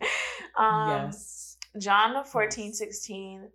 [0.57, 2.77] um yes john 14 yes.
[2.77, 3.49] 16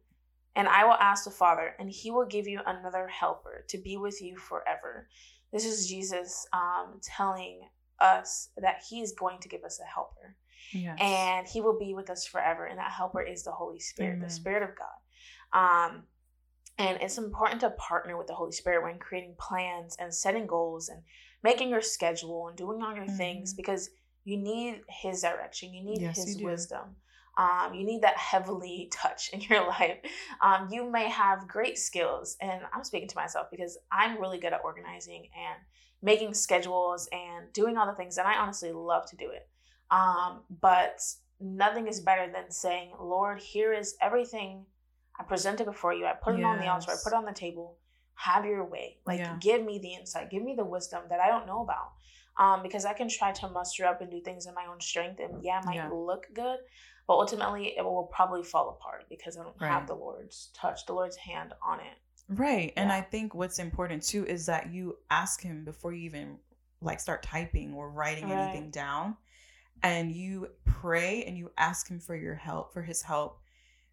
[0.56, 3.96] and I will ask the Father, and he will give you another helper to be
[3.96, 5.08] with you forever.
[5.52, 7.60] This is Jesus um, telling
[8.00, 10.36] us that he is going to give us a helper.
[10.72, 10.98] Yes.
[11.00, 12.66] And he will be with us forever.
[12.66, 14.28] And that helper is the Holy Spirit, Amen.
[14.28, 15.88] the Spirit of God.
[15.92, 16.02] Um,
[16.78, 20.88] and it's important to partner with the Holy Spirit when creating plans and setting goals
[20.88, 21.02] and
[21.42, 23.16] making your schedule and doing all your mm-hmm.
[23.16, 23.90] things because
[24.24, 26.96] you need his direction, you need yes, his you wisdom.
[27.36, 29.98] Um, you need that heavenly touch in your life.
[30.42, 34.52] Um, you may have great skills, and I'm speaking to myself because I'm really good
[34.52, 35.60] at organizing and
[36.02, 39.48] making schedules and doing all the things, and I honestly love to do it.
[39.90, 41.02] Um, but
[41.40, 44.64] nothing is better than saying, Lord, here is everything
[45.18, 46.06] I presented before you.
[46.06, 46.46] I put it yes.
[46.46, 47.76] on the altar, I put it on the table.
[48.14, 48.98] Have your way.
[49.06, 49.36] Like, yeah.
[49.40, 51.92] give me the insight, give me the wisdom that I don't know about.
[52.38, 55.20] Um, because I can try to muster up and do things in my own strength,
[55.20, 55.90] and yeah, it might yeah.
[55.90, 56.58] look good,
[57.10, 59.68] but ultimately it will probably fall apart because I don't right.
[59.68, 61.96] have the Lord's touch, the Lord's hand on it.
[62.28, 62.72] Right.
[62.76, 62.82] Yeah.
[62.84, 66.38] And I think what's important too is that you ask him before you even
[66.80, 68.50] like start typing or writing right.
[68.50, 69.16] anything down
[69.82, 73.40] and you pray and you ask him for your help, for his help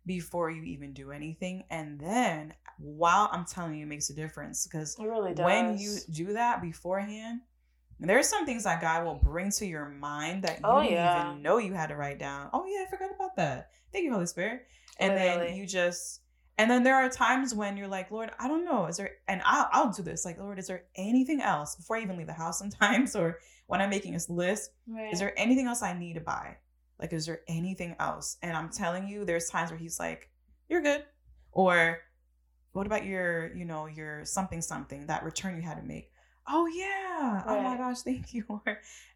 [0.06, 1.64] before you even do anything.
[1.72, 6.34] And then while I'm telling you, it makes a difference because really when you do
[6.34, 7.42] that beforehand,
[8.00, 10.94] there's some things that God will bring to your mind that oh, you oh, didn't
[10.94, 11.30] yeah.
[11.30, 12.50] even know you had to write down.
[12.54, 13.72] Oh yeah, I forgot about that.
[13.92, 14.68] Thank you, Holy Spirit.
[15.00, 15.48] And Literally.
[15.48, 16.22] then you just
[16.60, 18.88] and then there are times when you're like, Lord, I don't know.
[18.88, 20.26] Is there and I'll I'll do this.
[20.26, 23.82] Like, Lord, is there anything else before I even leave the house sometimes or when
[23.82, 24.72] I'm making this list?
[24.88, 25.12] Right.
[25.12, 26.58] Is there anything else I need to buy?
[27.00, 28.38] Like, is there anything else?
[28.42, 30.30] And I'm telling you, there's times where he's like,
[30.70, 31.04] You're good.
[31.52, 32.00] Or
[32.74, 36.12] what about your, you know, your something something, that return you had to make?
[36.48, 37.44] Oh yeah.
[37.44, 37.44] Right.
[37.48, 38.62] oh my gosh thank you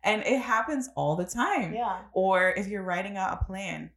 [0.04, 1.74] and it happens all the time.
[1.74, 2.00] Yeah.
[2.14, 3.92] Or if you're writing out a plan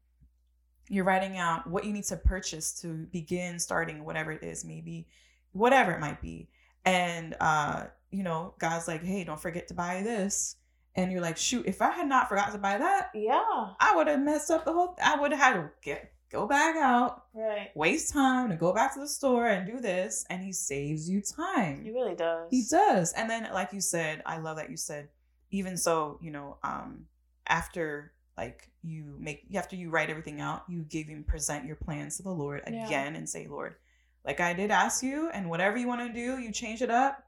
[0.88, 5.06] you're writing out what you need to purchase to begin starting whatever it is maybe
[5.52, 6.48] whatever it might be.
[6.84, 10.56] And uh you know god's like hey don't forget to buy this.
[10.96, 13.42] And you're like, shoot, if I had not forgot to buy that, yeah,
[13.80, 14.96] I would have messed up the whole.
[15.02, 18.92] I would have had to get go back out, right, waste time to go back
[18.94, 21.82] to the store and do this, and he saves you time.
[21.84, 22.48] He really does.
[22.50, 25.08] He does, and then like you said, I love that you said,
[25.50, 27.06] even so, you know, um,
[27.46, 32.16] after like you make after you write everything out, you give him present your plans
[32.16, 33.14] to the Lord again yeah.
[33.14, 33.76] and say, Lord,
[34.24, 37.24] like I did ask you, and whatever you want to do, you change it up.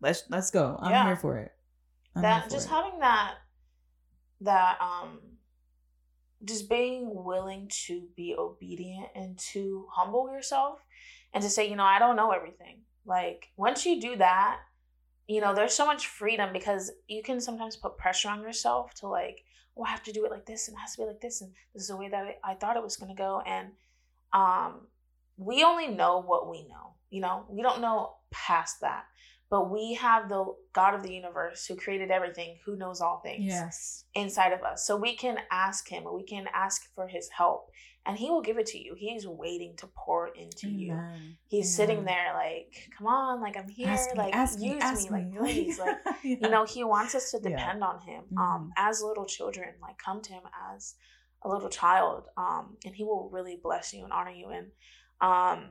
[0.00, 0.78] Let's let's go.
[0.80, 1.06] I'm yeah.
[1.06, 1.52] here for it.
[2.14, 2.70] I'm that just it.
[2.70, 3.34] having that
[4.40, 5.18] that um
[6.46, 10.84] just being willing to be obedient and to humble yourself
[11.34, 12.78] and to say, you know, I don't know everything.
[13.04, 14.60] Like once you do that,
[15.28, 19.08] you know, there's so much freedom because you can sometimes put pressure on yourself to
[19.08, 19.44] like,
[19.76, 21.40] oh, I have to do it like this and it has to be like this
[21.40, 23.42] and this is the way that I thought it was gonna go.
[23.44, 23.68] And
[24.32, 24.86] um
[25.36, 29.04] we only know what we know, you know, we don't know past that
[29.48, 33.44] but we have the God of the universe who created everything, who knows all things.
[33.44, 34.04] Yes.
[34.14, 34.86] Inside of us.
[34.86, 37.70] So we can ask him, we can ask for his help,
[38.04, 38.94] and he will give it to you.
[38.96, 40.78] He's waiting to pour into Amen.
[40.78, 41.34] you.
[41.46, 41.88] He's Amen.
[41.88, 45.38] sitting there like, come on, like I'm here, ask like me, use me, me, like
[45.38, 45.78] please.
[45.78, 46.36] Like yeah.
[46.40, 47.86] you know, he wants us to depend yeah.
[47.86, 48.24] on him.
[48.24, 48.38] Mm-hmm.
[48.38, 50.42] Um, as little children, like come to him
[50.74, 50.96] as
[51.42, 52.24] a little child.
[52.36, 54.48] Um, and he will really bless you and honor you.
[54.50, 54.66] And
[55.20, 55.70] um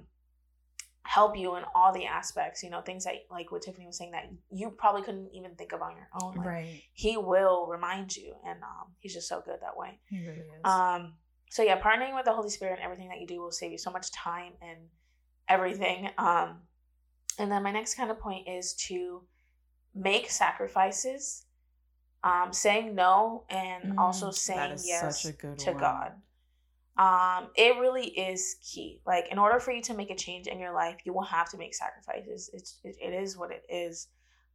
[1.06, 4.12] help you in all the aspects you know things that like what tiffany was saying
[4.12, 6.82] that you probably couldn't even think of on your own like, right.
[6.94, 10.00] he will remind you and um, he's just so good that way.
[10.10, 10.46] He really is.
[10.64, 11.14] Um
[11.52, 13.78] so yeah partnering with the holy spirit and everything that you do will save you
[13.78, 14.80] so much time and
[15.48, 16.10] everything.
[16.18, 16.62] Um
[17.38, 19.22] and then my next kind of point is to
[19.94, 21.46] make sacrifices
[22.24, 25.80] um saying no and mm, also saying yes to one.
[25.80, 26.12] god
[26.98, 29.02] um, it really is key.
[29.06, 31.50] Like, in order for you to make a change in your life, you will have
[31.52, 32.50] to make sacrifices.
[32.54, 34.08] It's it, it is what it is.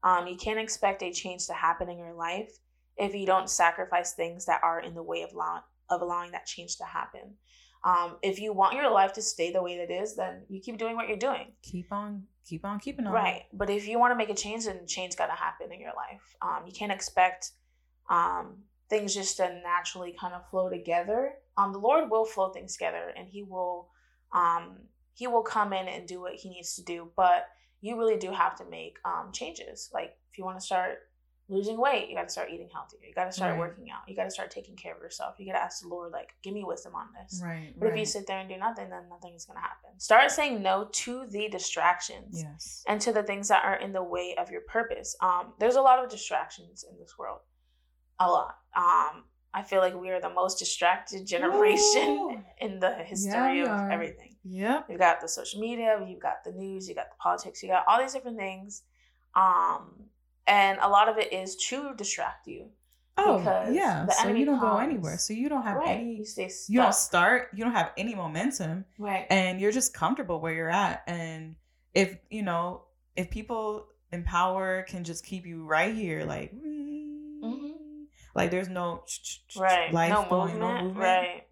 [0.02, 2.50] Um, you can't expect a change to happen in your life
[2.96, 6.46] if you don't sacrifice things that are in the way of allowing of allowing that
[6.46, 7.34] change to happen.
[7.82, 10.60] Um, if you want your life to stay the way that it is, then you
[10.60, 11.52] keep doing what you're doing.
[11.62, 13.12] Keep on, keep on keeping on.
[13.12, 15.80] Right, but if you want to make a change, then change got to happen in
[15.80, 16.36] your life.
[16.40, 17.52] Um, you can't expect
[18.08, 18.58] um,
[18.90, 23.12] things just to naturally kind of flow together um, the Lord will flow things together
[23.16, 23.88] and he will
[24.32, 24.76] um,
[25.14, 27.10] he will come in and do what he needs to do.
[27.16, 27.48] But
[27.80, 29.90] you really do have to make um, changes.
[29.92, 30.98] Like if you want to start
[31.48, 33.00] losing weight, you got to start eating healthier.
[33.06, 33.58] You got to start right.
[33.58, 34.08] working out.
[34.08, 35.34] You got to start taking care of yourself.
[35.38, 37.42] You got to ask the Lord, like, give me wisdom on this.
[37.44, 37.74] Right.
[37.76, 37.94] But right.
[37.94, 39.98] if you sit there and do nothing, then nothing is going to happen.
[39.98, 42.44] Start saying no to the distractions.
[42.44, 42.84] Yes.
[42.86, 45.16] And to the things that are in the way of your purpose.
[45.20, 47.40] Um, there's a lot of distractions in this world.
[48.20, 48.59] A lot.
[48.76, 52.44] Um, I feel like we are the most distracted generation Ooh.
[52.60, 54.36] in the history yeah, of everything.
[54.44, 54.82] Yeah.
[54.88, 57.84] You've got the social media, you've got the news, you got the politics, you got
[57.88, 58.82] all these different things.
[59.34, 60.04] Um,
[60.46, 62.66] and a lot of it is to distract you.
[63.16, 63.38] Oh,
[63.70, 64.06] yeah.
[64.06, 65.18] so you don't comes, go anywhere.
[65.18, 65.98] So you don't have right.
[65.98, 66.16] any.
[66.16, 66.72] You, stay stuck.
[66.72, 67.48] you don't start.
[67.54, 68.84] You don't have any momentum.
[68.98, 69.26] Right.
[69.28, 71.02] And you're just comfortable where you're at.
[71.06, 71.56] And
[71.92, 72.84] if you know,
[73.16, 76.52] if people in power can just keep you right here, like.
[78.34, 79.04] Like there's no
[79.58, 79.92] right.
[79.92, 80.98] life no going, movement, no movement.
[80.98, 81.46] Right.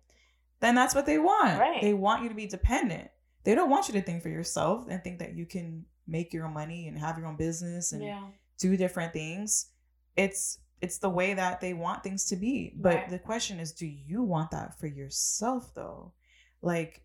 [0.61, 1.59] Then that's what they want.
[1.59, 1.81] Right.
[1.81, 3.09] They want you to be dependent.
[3.45, 6.47] They don't want you to think for yourself and think that you can make your
[6.47, 8.23] own money and have your own business and yeah.
[8.59, 9.71] do different things.
[10.17, 12.73] It's it's the way that they want things to be.
[12.77, 13.11] But right.
[13.11, 16.13] the question is, do you want that for yourself though?
[16.63, 17.03] Like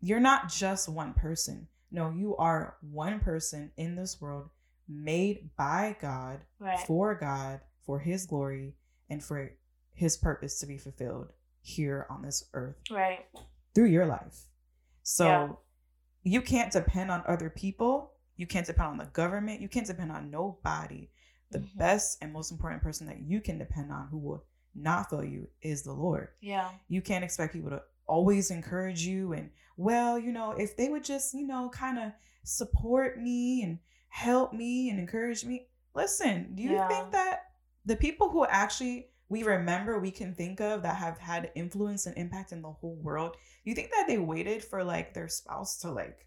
[0.00, 1.68] you're not just one person.
[1.90, 4.50] No, you are one person in this world
[4.88, 6.80] made by God, right.
[6.80, 8.74] for God, for his glory
[9.08, 9.52] and for
[9.92, 12.76] his purpose to be fulfilled here on this earth.
[12.90, 13.26] Right.
[13.74, 14.44] Through your life.
[15.02, 15.48] So yeah.
[16.22, 18.12] you can't depend on other people.
[18.36, 19.60] You can't depend on the government.
[19.60, 21.10] You can't depend on nobody.
[21.50, 21.78] The mm-hmm.
[21.78, 24.44] best and most important person that you can depend on who will
[24.74, 26.28] not fail you is the Lord.
[26.40, 26.70] Yeah.
[26.88, 31.04] You can't expect people to always encourage you and well, you know, if they would
[31.04, 32.12] just, you know, kind of
[32.44, 35.66] support me and help me and encourage me.
[35.94, 36.88] Listen, do you yeah.
[36.88, 37.40] think that
[37.84, 42.16] the people who actually we remember we can think of that have had influence and
[42.16, 45.90] impact in the whole world you think that they waited for like their spouse to
[45.90, 46.26] like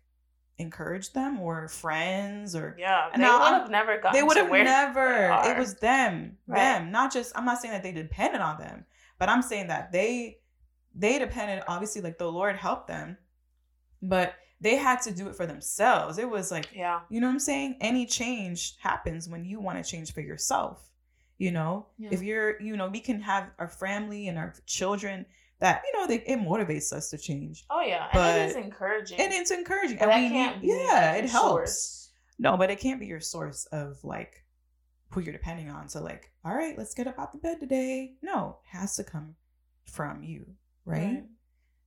[0.59, 5.29] encourage them or friends or yeah they would have never gotten they would have never
[5.45, 6.57] it was them right.
[6.57, 8.83] them not just i'm not saying that they depended on them
[9.19, 10.39] but i'm saying that they
[10.95, 13.15] they depended obviously like the lord helped them
[14.01, 17.01] but they had to do it for themselves it was like yeah.
[17.09, 17.77] you know what i'm saying?
[17.79, 20.86] Any change happens when you want to change for yourself
[21.37, 22.09] you know yeah.
[22.11, 25.25] if you're you know we can have our family and our children
[25.59, 28.55] that you know they, it motivates us to change oh yeah but, and it is
[28.55, 32.09] encouraging and it's encouraging and, that can't be yeah it helps source.
[32.39, 34.43] no but it can't be your source of like
[35.09, 35.87] who you're depending on.
[35.87, 38.13] So like, all right, let's get up out the bed today.
[38.21, 39.35] No, it has to come
[39.85, 40.45] from you,
[40.85, 41.01] right?
[41.01, 41.23] right?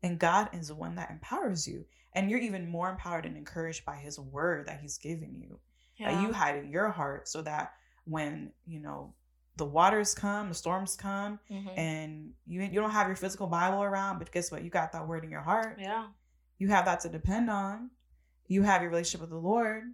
[0.02, 1.84] And God is the one that empowers you.
[2.14, 5.60] And you're even more empowered and encouraged by his word that he's given you.
[5.96, 6.12] Yeah.
[6.14, 9.14] That you hide in your heart so that when, you know,
[9.56, 11.78] the waters come, the storms come, mm-hmm.
[11.78, 14.62] and you you don't have your physical Bible around, but guess what?
[14.62, 15.78] You got that word in your heart.
[15.80, 16.06] Yeah.
[16.58, 17.90] You have that to depend on.
[18.46, 19.84] You have your relationship with the Lord.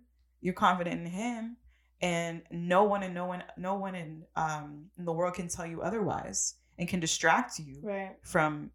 [0.41, 1.57] You're confident in Him,
[2.01, 5.67] and no one and no one no one in um in the world can tell
[5.67, 8.17] you otherwise and can distract you right.
[8.23, 8.71] from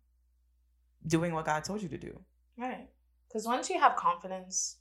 [1.08, 2.20] doing what God told you to do.
[2.58, 2.88] Right.
[3.28, 4.78] Because once you have confidence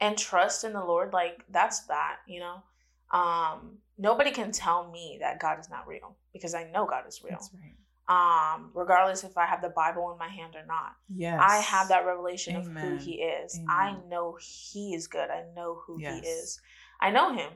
[0.00, 2.62] and trust in the Lord, like that's that, you know.
[3.10, 7.22] Um, nobody can tell me that God is not real because I know God is
[7.22, 7.32] real.
[7.32, 7.74] That's right.
[8.08, 10.96] Um, regardless if I have the Bible in my hand or not.
[11.14, 11.40] Yes.
[11.40, 12.76] I have that revelation Amen.
[12.76, 13.54] of who he is.
[13.54, 13.68] Amen.
[13.68, 15.30] I know he is good.
[15.30, 16.20] I know who yes.
[16.20, 16.60] he is.
[17.00, 17.50] I know him.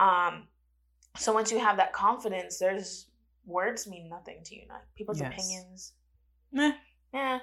[0.00, 0.48] Um,
[1.16, 3.06] so once you have that confidence, there's
[3.46, 4.62] words mean nothing to you.
[4.68, 5.32] Like people's yes.
[5.32, 5.92] opinions.
[6.52, 6.72] Meh.
[7.12, 7.38] Yeah.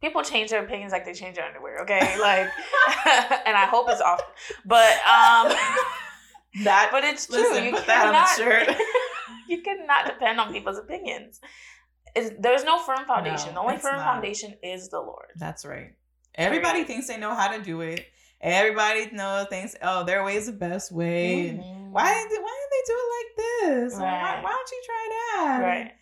[0.00, 2.18] People change their opinions like they change their underwear, okay?
[2.20, 2.48] Like
[3.46, 4.20] and I hope it's off.
[4.64, 5.56] But um
[6.64, 7.38] that but it's true.
[7.38, 8.76] Listen, you put cannot, that on the shirt.
[9.48, 11.40] you cannot depend on people's opinions.
[12.14, 13.48] It's, there's no firm foundation.
[13.48, 14.04] No, the only firm not.
[14.04, 15.30] foundation is the Lord.
[15.36, 15.94] That's right.
[16.34, 18.06] Everybody thinks they know how to do it.
[18.40, 21.58] Everybody knows thinks, oh, their way is the best way.
[21.58, 21.90] Mm-hmm.
[21.90, 23.94] Why why did they do it like this?
[23.94, 24.02] Right.
[24.02, 25.60] Why, why don't you try that?
[25.62, 25.92] Right.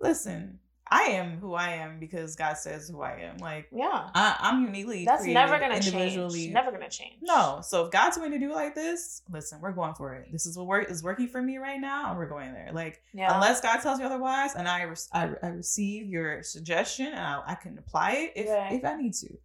[0.00, 0.58] Listen,
[0.94, 3.38] I am who I am because God says who I am.
[3.38, 5.04] Like, yeah, I, am uniquely.
[5.04, 6.42] That's never gonna individually.
[6.42, 6.54] change.
[6.54, 7.16] Never gonna change.
[7.20, 7.58] No.
[7.64, 10.30] So if God's going to do it like this, listen, we're going for it.
[10.30, 12.70] This is what work is working for me right now, and we're going there.
[12.72, 13.34] Like, yeah.
[13.34, 17.42] unless God tells me otherwise, and I re- I, I, receive your suggestion, and I,
[17.44, 18.74] I can apply it if right.
[18.74, 19.36] if I need to.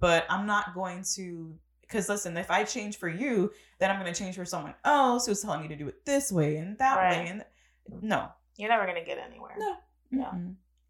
[0.00, 4.12] But I'm not going to because listen, if I change for you, then I'm going
[4.12, 6.96] to change for someone else who's telling me to do it this way and that
[6.96, 7.24] right.
[7.24, 7.28] way.
[7.30, 7.44] And
[8.02, 9.54] no, you're never going to get anywhere.
[9.58, 9.76] No.
[10.10, 10.32] Yeah.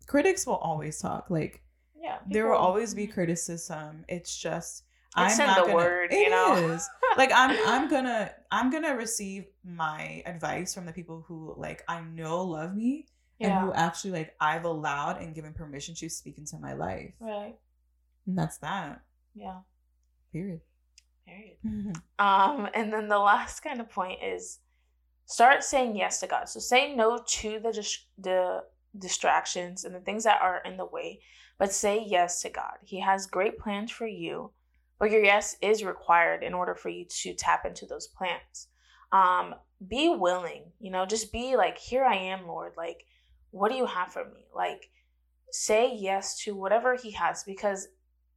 [0.09, 1.31] Mm-hmm critics will always talk.
[1.31, 1.63] Like,
[1.95, 4.05] yeah, there will always be criticism.
[4.09, 4.85] It's just
[5.17, 6.55] it's I'm not gonna, word, it know?
[6.55, 6.89] is.
[7.17, 12.01] like I'm I'm gonna I'm gonna receive my advice from the people who like I
[12.01, 13.07] know love me
[13.39, 13.59] yeah.
[13.59, 17.13] and who actually like I've allowed and given permission to speak into my life.
[17.21, 17.57] Right.
[18.27, 19.03] And that's that.
[19.35, 19.61] Yeah.
[20.33, 20.61] Period.
[21.27, 21.57] Period.
[21.67, 22.25] Mm-hmm.
[22.25, 24.61] Um, and then the last kind of point is
[25.27, 26.49] start saying yes to God.
[26.49, 28.63] So say no to the just the
[28.97, 31.21] distractions and the things that are in the way,
[31.59, 32.75] but say yes to God.
[32.83, 34.53] He has great plans for you,
[34.99, 38.69] but your yes is required in order for you to tap into those plans.
[39.13, 39.55] Um,
[39.87, 42.73] be willing, you know, just be like, here I am, Lord.
[42.77, 43.05] Like,
[43.51, 44.47] what do you have for me?
[44.55, 44.91] Like,
[45.51, 47.89] say yes to whatever He has because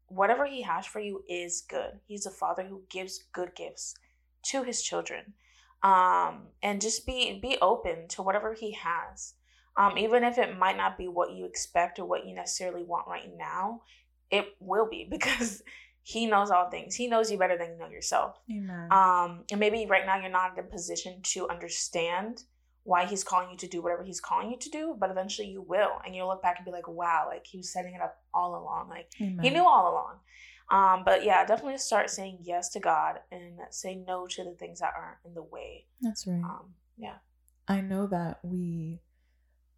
[0.08, 2.00] whatever He has for you is good.
[2.06, 3.96] He's a Father who gives good gifts
[4.44, 5.34] to His children.
[5.84, 9.34] Um, and just be be open to whatever He has
[9.78, 13.08] um, even if it might not be what you expect or what you necessarily want
[13.08, 13.82] right now,
[14.30, 15.64] it will be because
[16.04, 16.96] he knows all things.
[16.96, 18.38] He knows you better than you know yourself.
[18.50, 18.92] Amen.
[18.92, 22.44] Um, and maybe right now you're not in a position to understand
[22.84, 25.62] why he's calling you to do whatever he's calling you to do, but eventually you
[25.62, 28.18] will, and you'll look back and be like, "Wow, like he was setting it up
[28.34, 28.90] all along.
[28.90, 29.40] Like Amen.
[29.44, 30.16] he knew all along."
[30.72, 34.80] Um, but yeah, definitely start saying yes to God and say no to the things
[34.80, 35.86] that aren't in the way.
[36.02, 36.42] That's right.
[36.44, 37.18] Um, yeah.
[37.68, 39.02] I know that we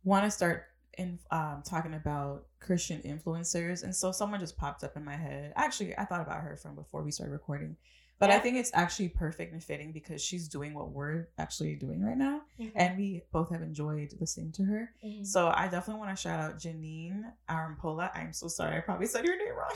[0.03, 0.65] want to start
[0.97, 5.53] in um, talking about Christian influencers, and so someone just popped up in my head.
[5.55, 7.75] Actually, I thought about her from before we started recording,
[8.19, 8.35] but yeah.
[8.35, 12.17] I think it's actually perfect and fitting because she's doing what we're actually doing right
[12.17, 12.77] now, mm-hmm.
[12.77, 14.91] and we both have enjoyed listening to her.
[15.03, 15.23] Mm-hmm.
[15.23, 18.11] So I definitely want to shout out Janine Arampola.
[18.15, 19.75] I'm so sorry, I probably said your name wrong,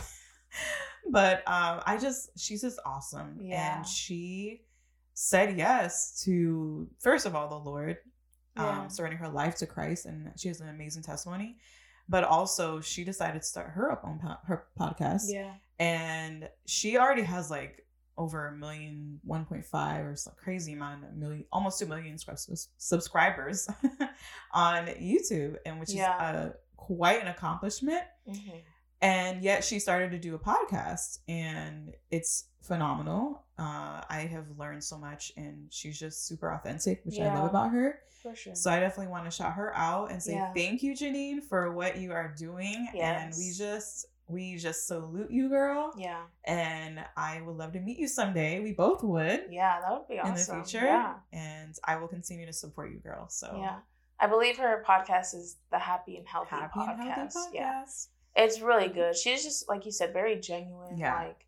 [1.12, 3.78] but um, I just she's just awesome, yeah.
[3.78, 4.62] and she
[5.20, 7.98] said yes to first of all the Lord
[8.58, 8.82] yeah.
[8.82, 11.58] um, surrendering her life to Christ, and she has an amazing testimony.
[12.10, 15.24] But also, she decided to start her up on po- her podcast.
[15.28, 17.86] Yeah, and she already has like
[18.18, 22.18] over a million, 1.5 or some crazy amount of million, almost two million
[22.78, 23.68] subscribers
[24.54, 26.32] on YouTube, and which yeah.
[26.32, 28.04] is a, quite an accomplishment.
[28.28, 28.58] Mm-hmm.
[29.02, 33.44] And yet she started to do a podcast, and it's phenomenal.
[33.60, 37.34] Uh, I have learned so much, and she's just super authentic, which yeah.
[37.34, 38.00] I love about her.
[38.24, 38.56] For sure.
[38.56, 40.52] So I definitely want to shout her out and say yeah.
[40.54, 42.88] thank you, Janine, for what you are doing.
[42.94, 43.22] Yes.
[43.24, 45.94] And we just we just salute you, girl.
[45.98, 46.24] Yeah.
[46.44, 48.60] And I would love to meet you someday.
[48.60, 49.46] We both would.
[49.50, 50.56] Yeah, that would be awesome.
[50.56, 50.86] In the future.
[50.86, 51.14] Yeah.
[51.32, 53.30] And I will continue to support you, girl.
[53.30, 53.78] So Yeah.
[54.20, 57.00] I believe her podcast is the Happy and Healthy Happy podcast.
[57.00, 57.54] And healthy podcast.
[57.54, 57.86] Yeah.
[58.38, 59.16] It's really good.
[59.16, 60.98] She's just like you said, very genuine.
[60.98, 61.16] Yeah.
[61.16, 61.48] Like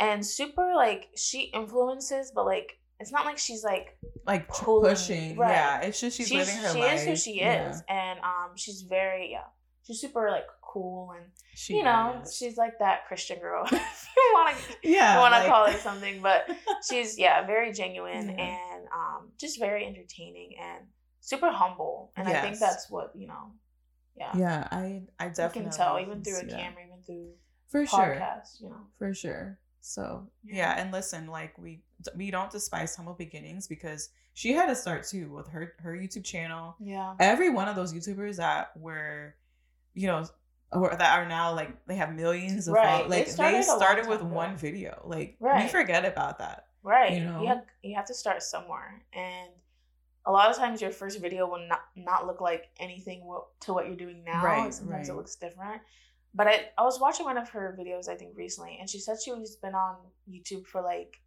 [0.00, 5.36] and super like she influences, but like it's not like she's like like pulling, pushing.
[5.36, 5.50] Right.
[5.50, 6.90] Yeah, it's just she's, she's living her she life.
[6.90, 7.70] She is who she yeah.
[7.70, 9.44] is, and um, she's very yeah,
[9.86, 11.24] she's super like cool and
[11.54, 12.36] she you know is.
[12.36, 13.64] she's like that Christian girl.
[13.72, 15.48] if you want to yeah want to like...
[15.48, 16.48] call it something, but
[16.88, 18.44] she's yeah very genuine yeah.
[18.44, 20.84] and um just very entertaining and
[21.20, 22.36] super humble, and yes.
[22.36, 23.52] I think that's what you know.
[24.18, 24.36] Yeah.
[24.36, 27.30] Yeah, I I definitely can tell even through a camera, even through
[27.68, 28.68] for podcast, sure.
[28.68, 29.58] You know, for sure.
[29.80, 30.56] So yeah.
[30.56, 31.82] yeah, and listen, like we
[32.16, 36.24] we don't despise humble beginnings because she had to start too with her her YouTube
[36.24, 36.76] channel.
[36.80, 39.34] Yeah, every one of those YouTubers that were,
[39.94, 40.26] you know,
[40.72, 42.86] or that are now like they have millions of right.
[42.86, 44.28] Followers, like they started, they started with ago.
[44.28, 45.00] one video.
[45.04, 45.64] Like right.
[45.64, 46.66] we forget about that.
[46.82, 47.12] Right.
[47.12, 49.50] You know, you have, you have to start somewhere, and
[50.28, 53.22] a lot of times your first video will not not look like anything
[53.60, 54.44] to what you're doing now.
[54.44, 54.72] Right.
[54.72, 55.14] Sometimes right.
[55.14, 55.80] it looks different.
[56.34, 59.16] But I, I was watching one of her videos, I think, recently, and she said
[59.24, 59.96] she's been on
[60.30, 61.18] YouTube for like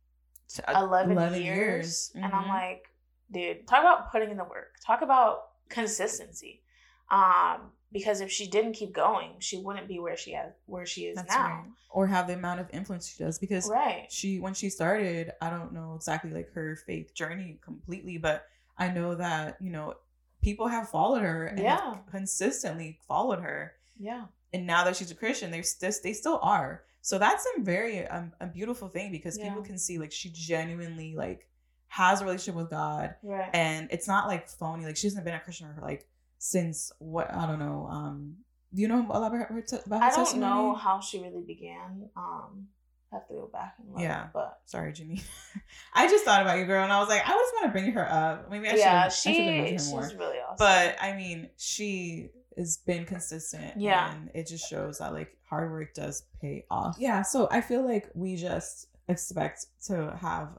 [0.69, 1.45] 11, 11 years.
[1.45, 2.11] years.
[2.15, 2.23] Mm-hmm.
[2.23, 2.49] And I'm mm-hmm.
[2.49, 2.85] like,
[3.31, 4.75] dude, talk about putting in the work.
[4.85, 6.61] Talk about consistency.
[7.09, 11.05] Um, because if she didn't keep going, she wouldn't be where she has where she
[11.05, 11.45] is That's now.
[11.45, 11.65] Right.
[11.89, 13.39] Or have the amount of influence she does.
[13.39, 14.05] Because right.
[14.09, 18.45] she when she started, I don't know exactly like her faith journey completely, but
[18.81, 19.95] I know that, you know,
[20.41, 21.95] people have followed her and yeah.
[22.09, 23.73] consistently followed her.
[23.99, 26.83] Yeah and now that she's a Christian, they're still they still are.
[27.01, 29.47] So that's a very um, a beautiful thing because yeah.
[29.47, 31.47] people can see like she genuinely like
[31.87, 33.49] has a relationship with God, right?
[33.53, 34.85] And it's not like phony.
[34.85, 36.07] Like she hasn't been a Christian for like
[36.37, 37.87] since what I don't know.
[37.89, 38.35] Um,
[38.73, 39.63] do you know a lot about her?
[39.85, 40.39] About her I don't testimony?
[40.39, 42.09] know how she really began.
[42.15, 42.67] Um,
[43.11, 44.01] have to go back and look.
[44.01, 45.21] Yeah, but sorry, Jimmy.
[45.93, 47.91] I just thought about you, girl, and I was like, I just want to bring
[47.91, 48.49] her up.
[48.49, 48.79] Maybe I should.
[48.79, 50.09] Yeah, she, she's more.
[50.17, 50.55] really awesome.
[50.57, 53.73] But I mean, she has been consistent.
[53.77, 54.13] Yeah.
[54.13, 56.97] And it just shows that like hard work does pay off.
[56.99, 57.21] Yeah.
[57.21, 60.57] So I feel like we just expect to have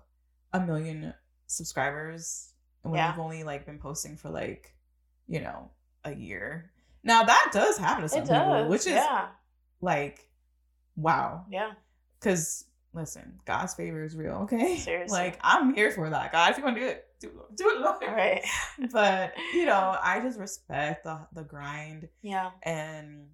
[0.53, 1.15] a million
[1.47, 3.13] subscribers when yeah.
[3.13, 4.75] we've only like been posting for like,
[5.27, 5.71] you know,
[6.05, 6.71] a year.
[7.05, 9.29] Now that does happen to some people, which is yeah.
[9.81, 10.29] like
[10.97, 11.47] wow.
[11.51, 11.73] Yeah.
[12.23, 12.65] Cause
[12.95, 14.77] listen, God's favor is real, okay?
[14.79, 15.17] Seriously.
[15.17, 16.33] Like I'm here for that.
[16.33, 18.03] God, if you want to do it, do, do it, Lord.
[18.03, 18.45] Right.
[18.93, 22.09] but you know, I just respect the the grind.
[22.23, 22.51] Yeah.
[22.63, 23.29] And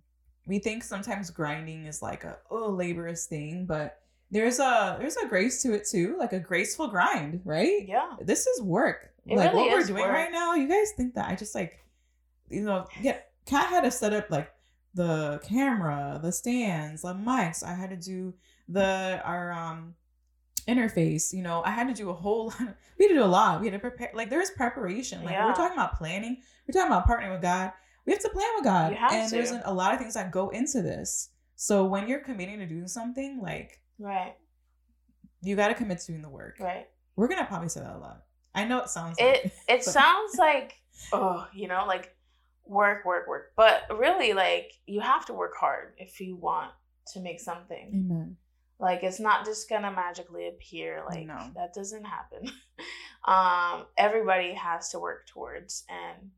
[0.47, 5.26] we think sometimes grinding is like a oh laborious thing, but there's a there's a
[5.26, 7.86] grace to it too, like a graceful grind, right?
[7.86, 8.14] Yeah.
[8.20, 9.11] This is work.
[9.26, 10.12] It like really what we're doing work.
[10.12, 10.55] right now.
[10.55, 11.78] You guys think that I just like,
[12.49, 13.18] you know, yeah.
[13.45, 14.53] Kat had to set up like
[14.95, 17.62] the camera, the stands, the mics.
[17.62, 18.34] I had to do
[18.69, 19.95] the our um
[20.69, 23.27] interface you know i had to do a whole lot we had to do a
[23.27, 23.61] lot.
[23.61, 25.25] We had to prepare like there's preparation.
[25.25, 25.47] Like yeah.
[25.47, 26.39] we're talking about planning.
[26.66, 27.73] We're talking about partnering with god.
[28.07, 28.97] We have to plan with god.
[29.12, 29.35] And to.
[29.35, 31.31] there's a lot of things that go into this.
[31.57, 34.35] So when you're committing to doing something like right.
[35.43, 36.57] you got to commit to doing the work.
[36.59, 36.89] Right.
[37.16, 38.25] We're gonna probably say that a lot.
[38.55, 39.85] I know it sounds it like, it but...
[39.85, 40.81] sounds like
[41.12, 42.14] oh you know like
[42.64, 43.53] work work work.
[43.57, 46.73] But really like you have to work hard if you want
[47.12, 47.91] to make something.
[47.95, 48.37] Amen
[48.79, 51.03] like it's not just gonna magically appear.
[51.09, 51.51] Like no.
[51.55, 52.51] that doesn't happen.
[53.24, 56.31] um, everybody has to work towards and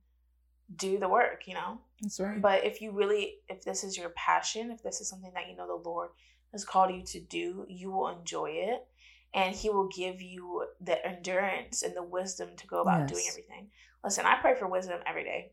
[0.77, 1.81] do the work, you know?
[2.01, 2.41] That's right.
[2.41, 5.57] But if you really if this is your passion, if this is something that you
[5.57, 6.11] know the Lord
[6.53, 8.87] has called you to do, you will enjoy it
[9.35, 13.11] and he will give you the endurance and the wisdom to go about yes.
[13.11, 13.67] doing everything.
[14.03, 15.53] Listen, I pray for wisdom every day.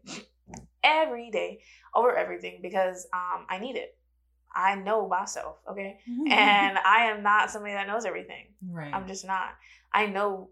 [0.84, 1.60] every day
[1.94, 3.97] over everything because um I need it.
[4.58, 6.00] I know myself, okay?
[6.10, 6.32] Mm-hmm.
[6.32, 8.48] And I am not somebody that knows everything.
[8.68, 8.92] Right.
[8.92, 9.50] I'm just not.
[9.94, 10.50] I know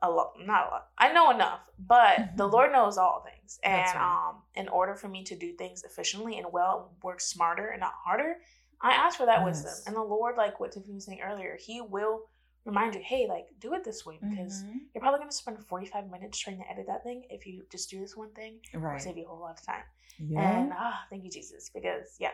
[0.00, 0.86] a lot, not a lot.
[0.96, 2.36] I know enough, but mm-hmm.
[2.36, 3.60] the Lord knows all things.
[3.62, 4.28] And right.
[4.28, 7.92] um, in order for me to do things efficiently and well, work smarter and not
[8.02, 8.36] harder,
[8.80, 9.62] I ask for that yes.
[9.62, 9.72] wisdom.
[9.86, 12.22] And the Lord, like what Tiffany was saying earlier, He will
[12.64, 14.78] remind you, hey, like do it this way because mm-hmm.
[14.94, 17.24] you're probably going to spend 45 minutes trying to edit that thing.
[17.28, 18.94] If you just do this one thing, right.
[18.94, 19.84] it'll save you a whole lot of time.
[20.18, 20.60] Yeah.
[20.60, 22.30] And ah, thank you, Jesus, because yeah,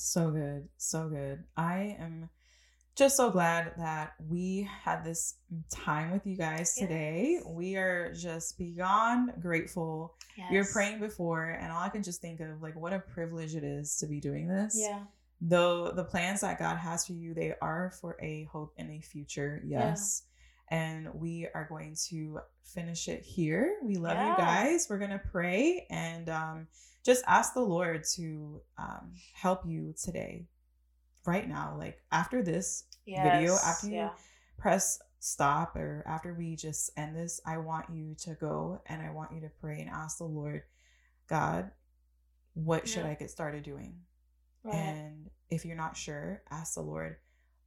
[0.00, 0.68] so good.
[0.76, 1.44] So good.
[1.56, 2.30] I am
[2.96, 5.36] just so glad that we had this
[5.70, 7.38] time with you guys today.
[7.38, 7.44] Yes.
[7.46, 10.14] We are just beyond grateful.
[10.36, 10.52] Yes.
[10.52, 13.64] Were praying before, and all I can just think of like what a privilege it
[13.64, 14.76] is to be doing this.
[14.78, 15.00] Yeah.
[15.40, 19.00] Though the plans that God has for you, they are for a hope and a
[19.00, 19.62] future.
[19.64, 20.22] Yes.
[20.70, 20.78] Yeah.
[20.78, 23.76] And we are going to finish it here.
[23.82, 24.30] We love yeah.
[24.30, 24.86] you guys.
[24.88, 26.66] We're gonna pray and um
[27.04, 30.46] just ask the Lord to um, help you today,
[31.26, 31.74] right now.
[31.78, 34.10] Like after this yes, video, after you yeah.
[34.58, 39.10] press stop or after we just end this, I want you to go and I
[39.10, 40.62] want you to pray and ask the Lord,
[41.28, 41.70] God,
[42.54, 43.94] what should I get started doing?
[44.64, 44.74] Right.
[44.74, 47.16] And if you're not sure, ask the Lord,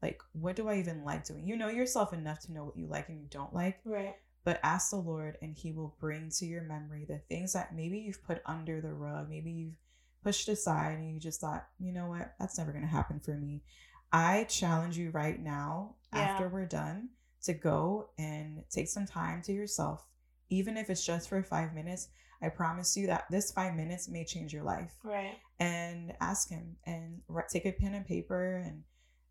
[0.02, 1.48] like what do I even like doing?
[1.48, 3.80] You know yourself enough to know what you like and you don't like.
[3.86, 4.16] Right.
[4.46, 8.00] But ask the Lord and He will bring to your memory the things that maybe
[8.00, 9.78] you've put under the rug, maybe you've
[10.24, 13.62] pushed aside and you just thought, you know what, that's never gonna happen for me.
[14.12, 16.20] I challenge you right now, yeah.
[16.20, 17.10] after we're done,
[17.44, 20.06] to go and take some time to yourself,
[20.50, 22.10] even if it's just for five minutes.
[22.42, 24.94] I promise you that this five minutes may change your life.
[25.02, 25.38] Right.
[25.60, 28.84] And ask Him and take a pen and paper and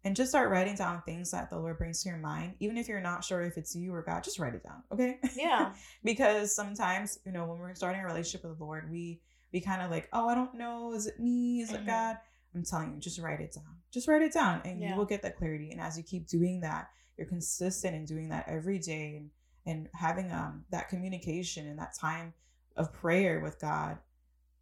[0.04, 2.54] and just start writing down things that the Lord brings to your mind.
[2.60, 5.18] Even if you're not sure if it's you or God, just write it down, okay?
[5.36, 5.72] Yeah.
[6.04, 9.20] because sometimes, you know, when we're starting a relationship with the Lord, we
[9.52, 11.60] we kind of like, oh, I don't know, is it me?
[11.60, 11.82] Is mm-hmm.
[11.82, 12.16] it God?
[12.54, 13.76] I'm telling you, just write it down.
[13.92, 14.90] Just write it down, and yeah.
[14.90, 15.70] you will get that clarity.
[15.70, 19.30] And as you keep doing that, you're consistent in doing that every day, and
[19.64, 22.32] and having um that communication and that time
[22.76, 23.98] of prayer with God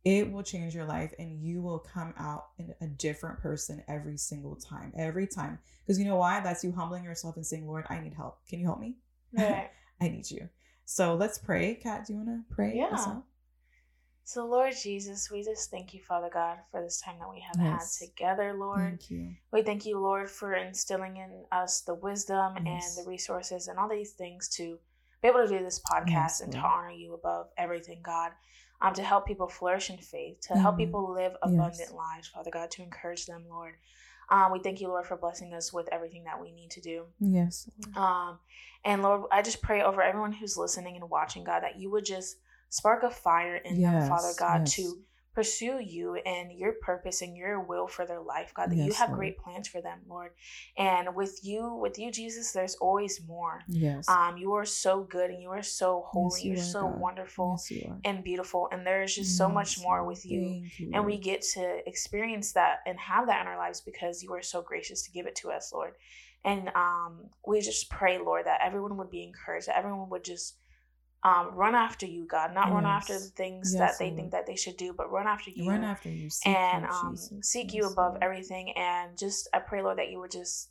[0.05, 4.17] it will change your life and you will come out in a different person every
[4.17, 5.59] single time every time.
[5.85, 6.41] Because you know why?
[6.41, 8.39] That's you humbling yourself and saying lord i need help.
[8.49, 8.97] Can you help me?
[9.37, 9.71] Right.
[10.01, 10.49] i need you.
[10.87, 11.75] So let's pray.
[11.75, 12.97] Kat do you want to pray yeah.
[14.31, 17.57] so lord jesus we just thank you father god for this time that we have
[17.59, 17.99] yes.
[17.99, 18.79] had together lord.
[18.79, 19.35] Thank you.
[19.53, 22.97] we thank you lord for instilling in us the wisdom yes.
[22.97, 24.79] and the resources and all these things to
[25.21, 28.31] be able to do this podcast yes, and to honor you above everything god
[28.83, 30.63] um, to help people flourish in faith, to mm-hmm.
[30.63, 31.93] help people live abundant yes.
[31.93, 33.75] lives, Father God, to encourage them, Lord.
[34.31, 37.05] Um, we thank you, Lord, for blessing us with everything that we need to do.
[37.19, 37.69] Yes.
[37.97, 38.39] Um,
[38.85, 42.05] and Lord, I just pray over everyone who's listening and watching, God, that you would
[42.05, 42.37] just
[42.69, 43.93] spark a fire in yes.
[43.93, 44.77] them, Father God, yes.
[44.77, 44.99] to
[45.35, 48.93] pursue you and your purpose and your will for their life god that yes, you
[48.93, 49.19] have Lord.
[49.19, 50.33] great plans for them lord.
[50.77, 53.61] And with you with you jesus there's always more.
[53.69, 54.09] Yes.
[54.09, 56.41] Um you are so good and you are so holy.
[56.41, 57.01] Yes, you you're so God.
[57.01, 61.05] wonderful yes, you and beautiful and there's just so much more with you, you and
[61.05, 64.63] we get to experience that and have that in our lives because you are so
[64.63, 65.93] gracious to give it to us lord.
[66.45, 70.57] And um we just pray lord that everyone would be encouraged that everyone would just
[71.23, 72.75] um, run after you, God, not yes.
[72.75, 74.17] run after the things yes, that they Lord.
[74.17, 75.69] think that they should do, but run after you.
[75.69, 78.25] Run after you, seek and you, um, seek you above Lord.
[78.25, 78.73] everything.
[78.73, 80.71] And just, I pray, Lord, that you would just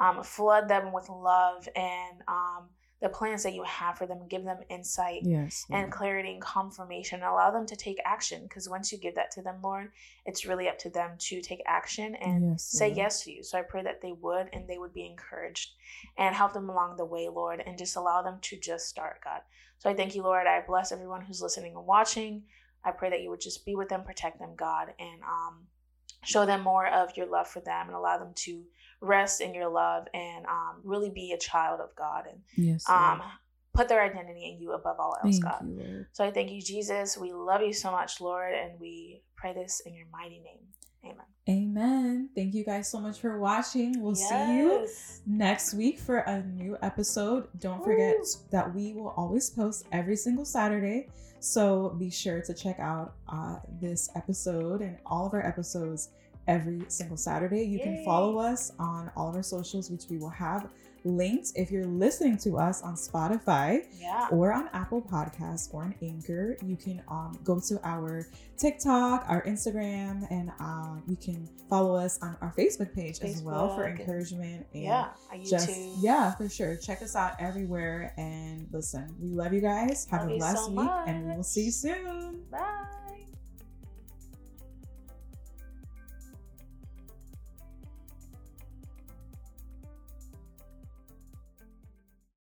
[0.00, 2.68] um, flood them with love and um,
[3.00, 7.22] the plans that you have for them, give them insight yes, and clarity and confirmation,
[7.22, 8.42] allow them to take action.
[8.42, 9.90] Because once you give that to them, Lord,
[10.26, 12.98] it's really up to them to take action and yes, say Lord.
[12.98, 13.42] yes to you.
[13.42, 15.70] So I pray that they would and they would be encouraged
[16.18, 19.40] and help them along the way, Lord, and just allow them to just start, God.
[19.78, 20.46] So I thank you, Lord.
[20.46, 22.42] I bless everyone who's listening and watching.
[22.84, 25.66] I pray that you would just be with them, protect them, God, and um,
[26.22, 28.62] show them more of your love for them and allow them to
[29.00, 33.22] rest in your love and um, really be a child of God and yes, um,
[33.72, 35.62] put their identity in you above all else, thank God.
[35.62, 37.16] You, so I thank you, Jesus.
[37.16, 40.66] We love you so much, Lord, and we pray this in your mighty name.
[41.04, 41.24] Amen.
[41.48, 42.28] Amen.
[42.34, 44.00] Thank you guys so much for watching.
[44.00, 44.28] We'll yes.
[44.28, 44.88] see you
[45.26, 47.48] next week for a new episode.
[47.58, 48.16] Don't forget
[48.50, 51.08] that we will always post every single Saturday.
[51.40, 56.10] So be sure to check out uh, this episode and all of our episodes
[56.46, 57.62] every single Saturday.
[57.62, 57.84] You Yay.
[57.84, 60.68] can follow us on all of our socials, which we will have
[61.04, 64.28] linked if you're listening to us on Spotify yeah.
[64.30, 66.56] or on Apple Podcasts or on Anchor.
[66.64, 68.26] You can um, go to our
[68.56, 73.36] TikTok, our Instagram, and uh, you can follow us on our Facebook page Facebook.
[73.36, 75.08] as well for encouragement and yeah,
[75.48, 76.76] just yeah, for sure.
[76.76, 79.14] Check us out everywhere and listen.
[79.20, 80.06] We love you guys.
[80.10, 81.08] Have love a blessed so week, much.
[81.08, 82.44] and we will see you soon.
[82.50, 82.99] Bye.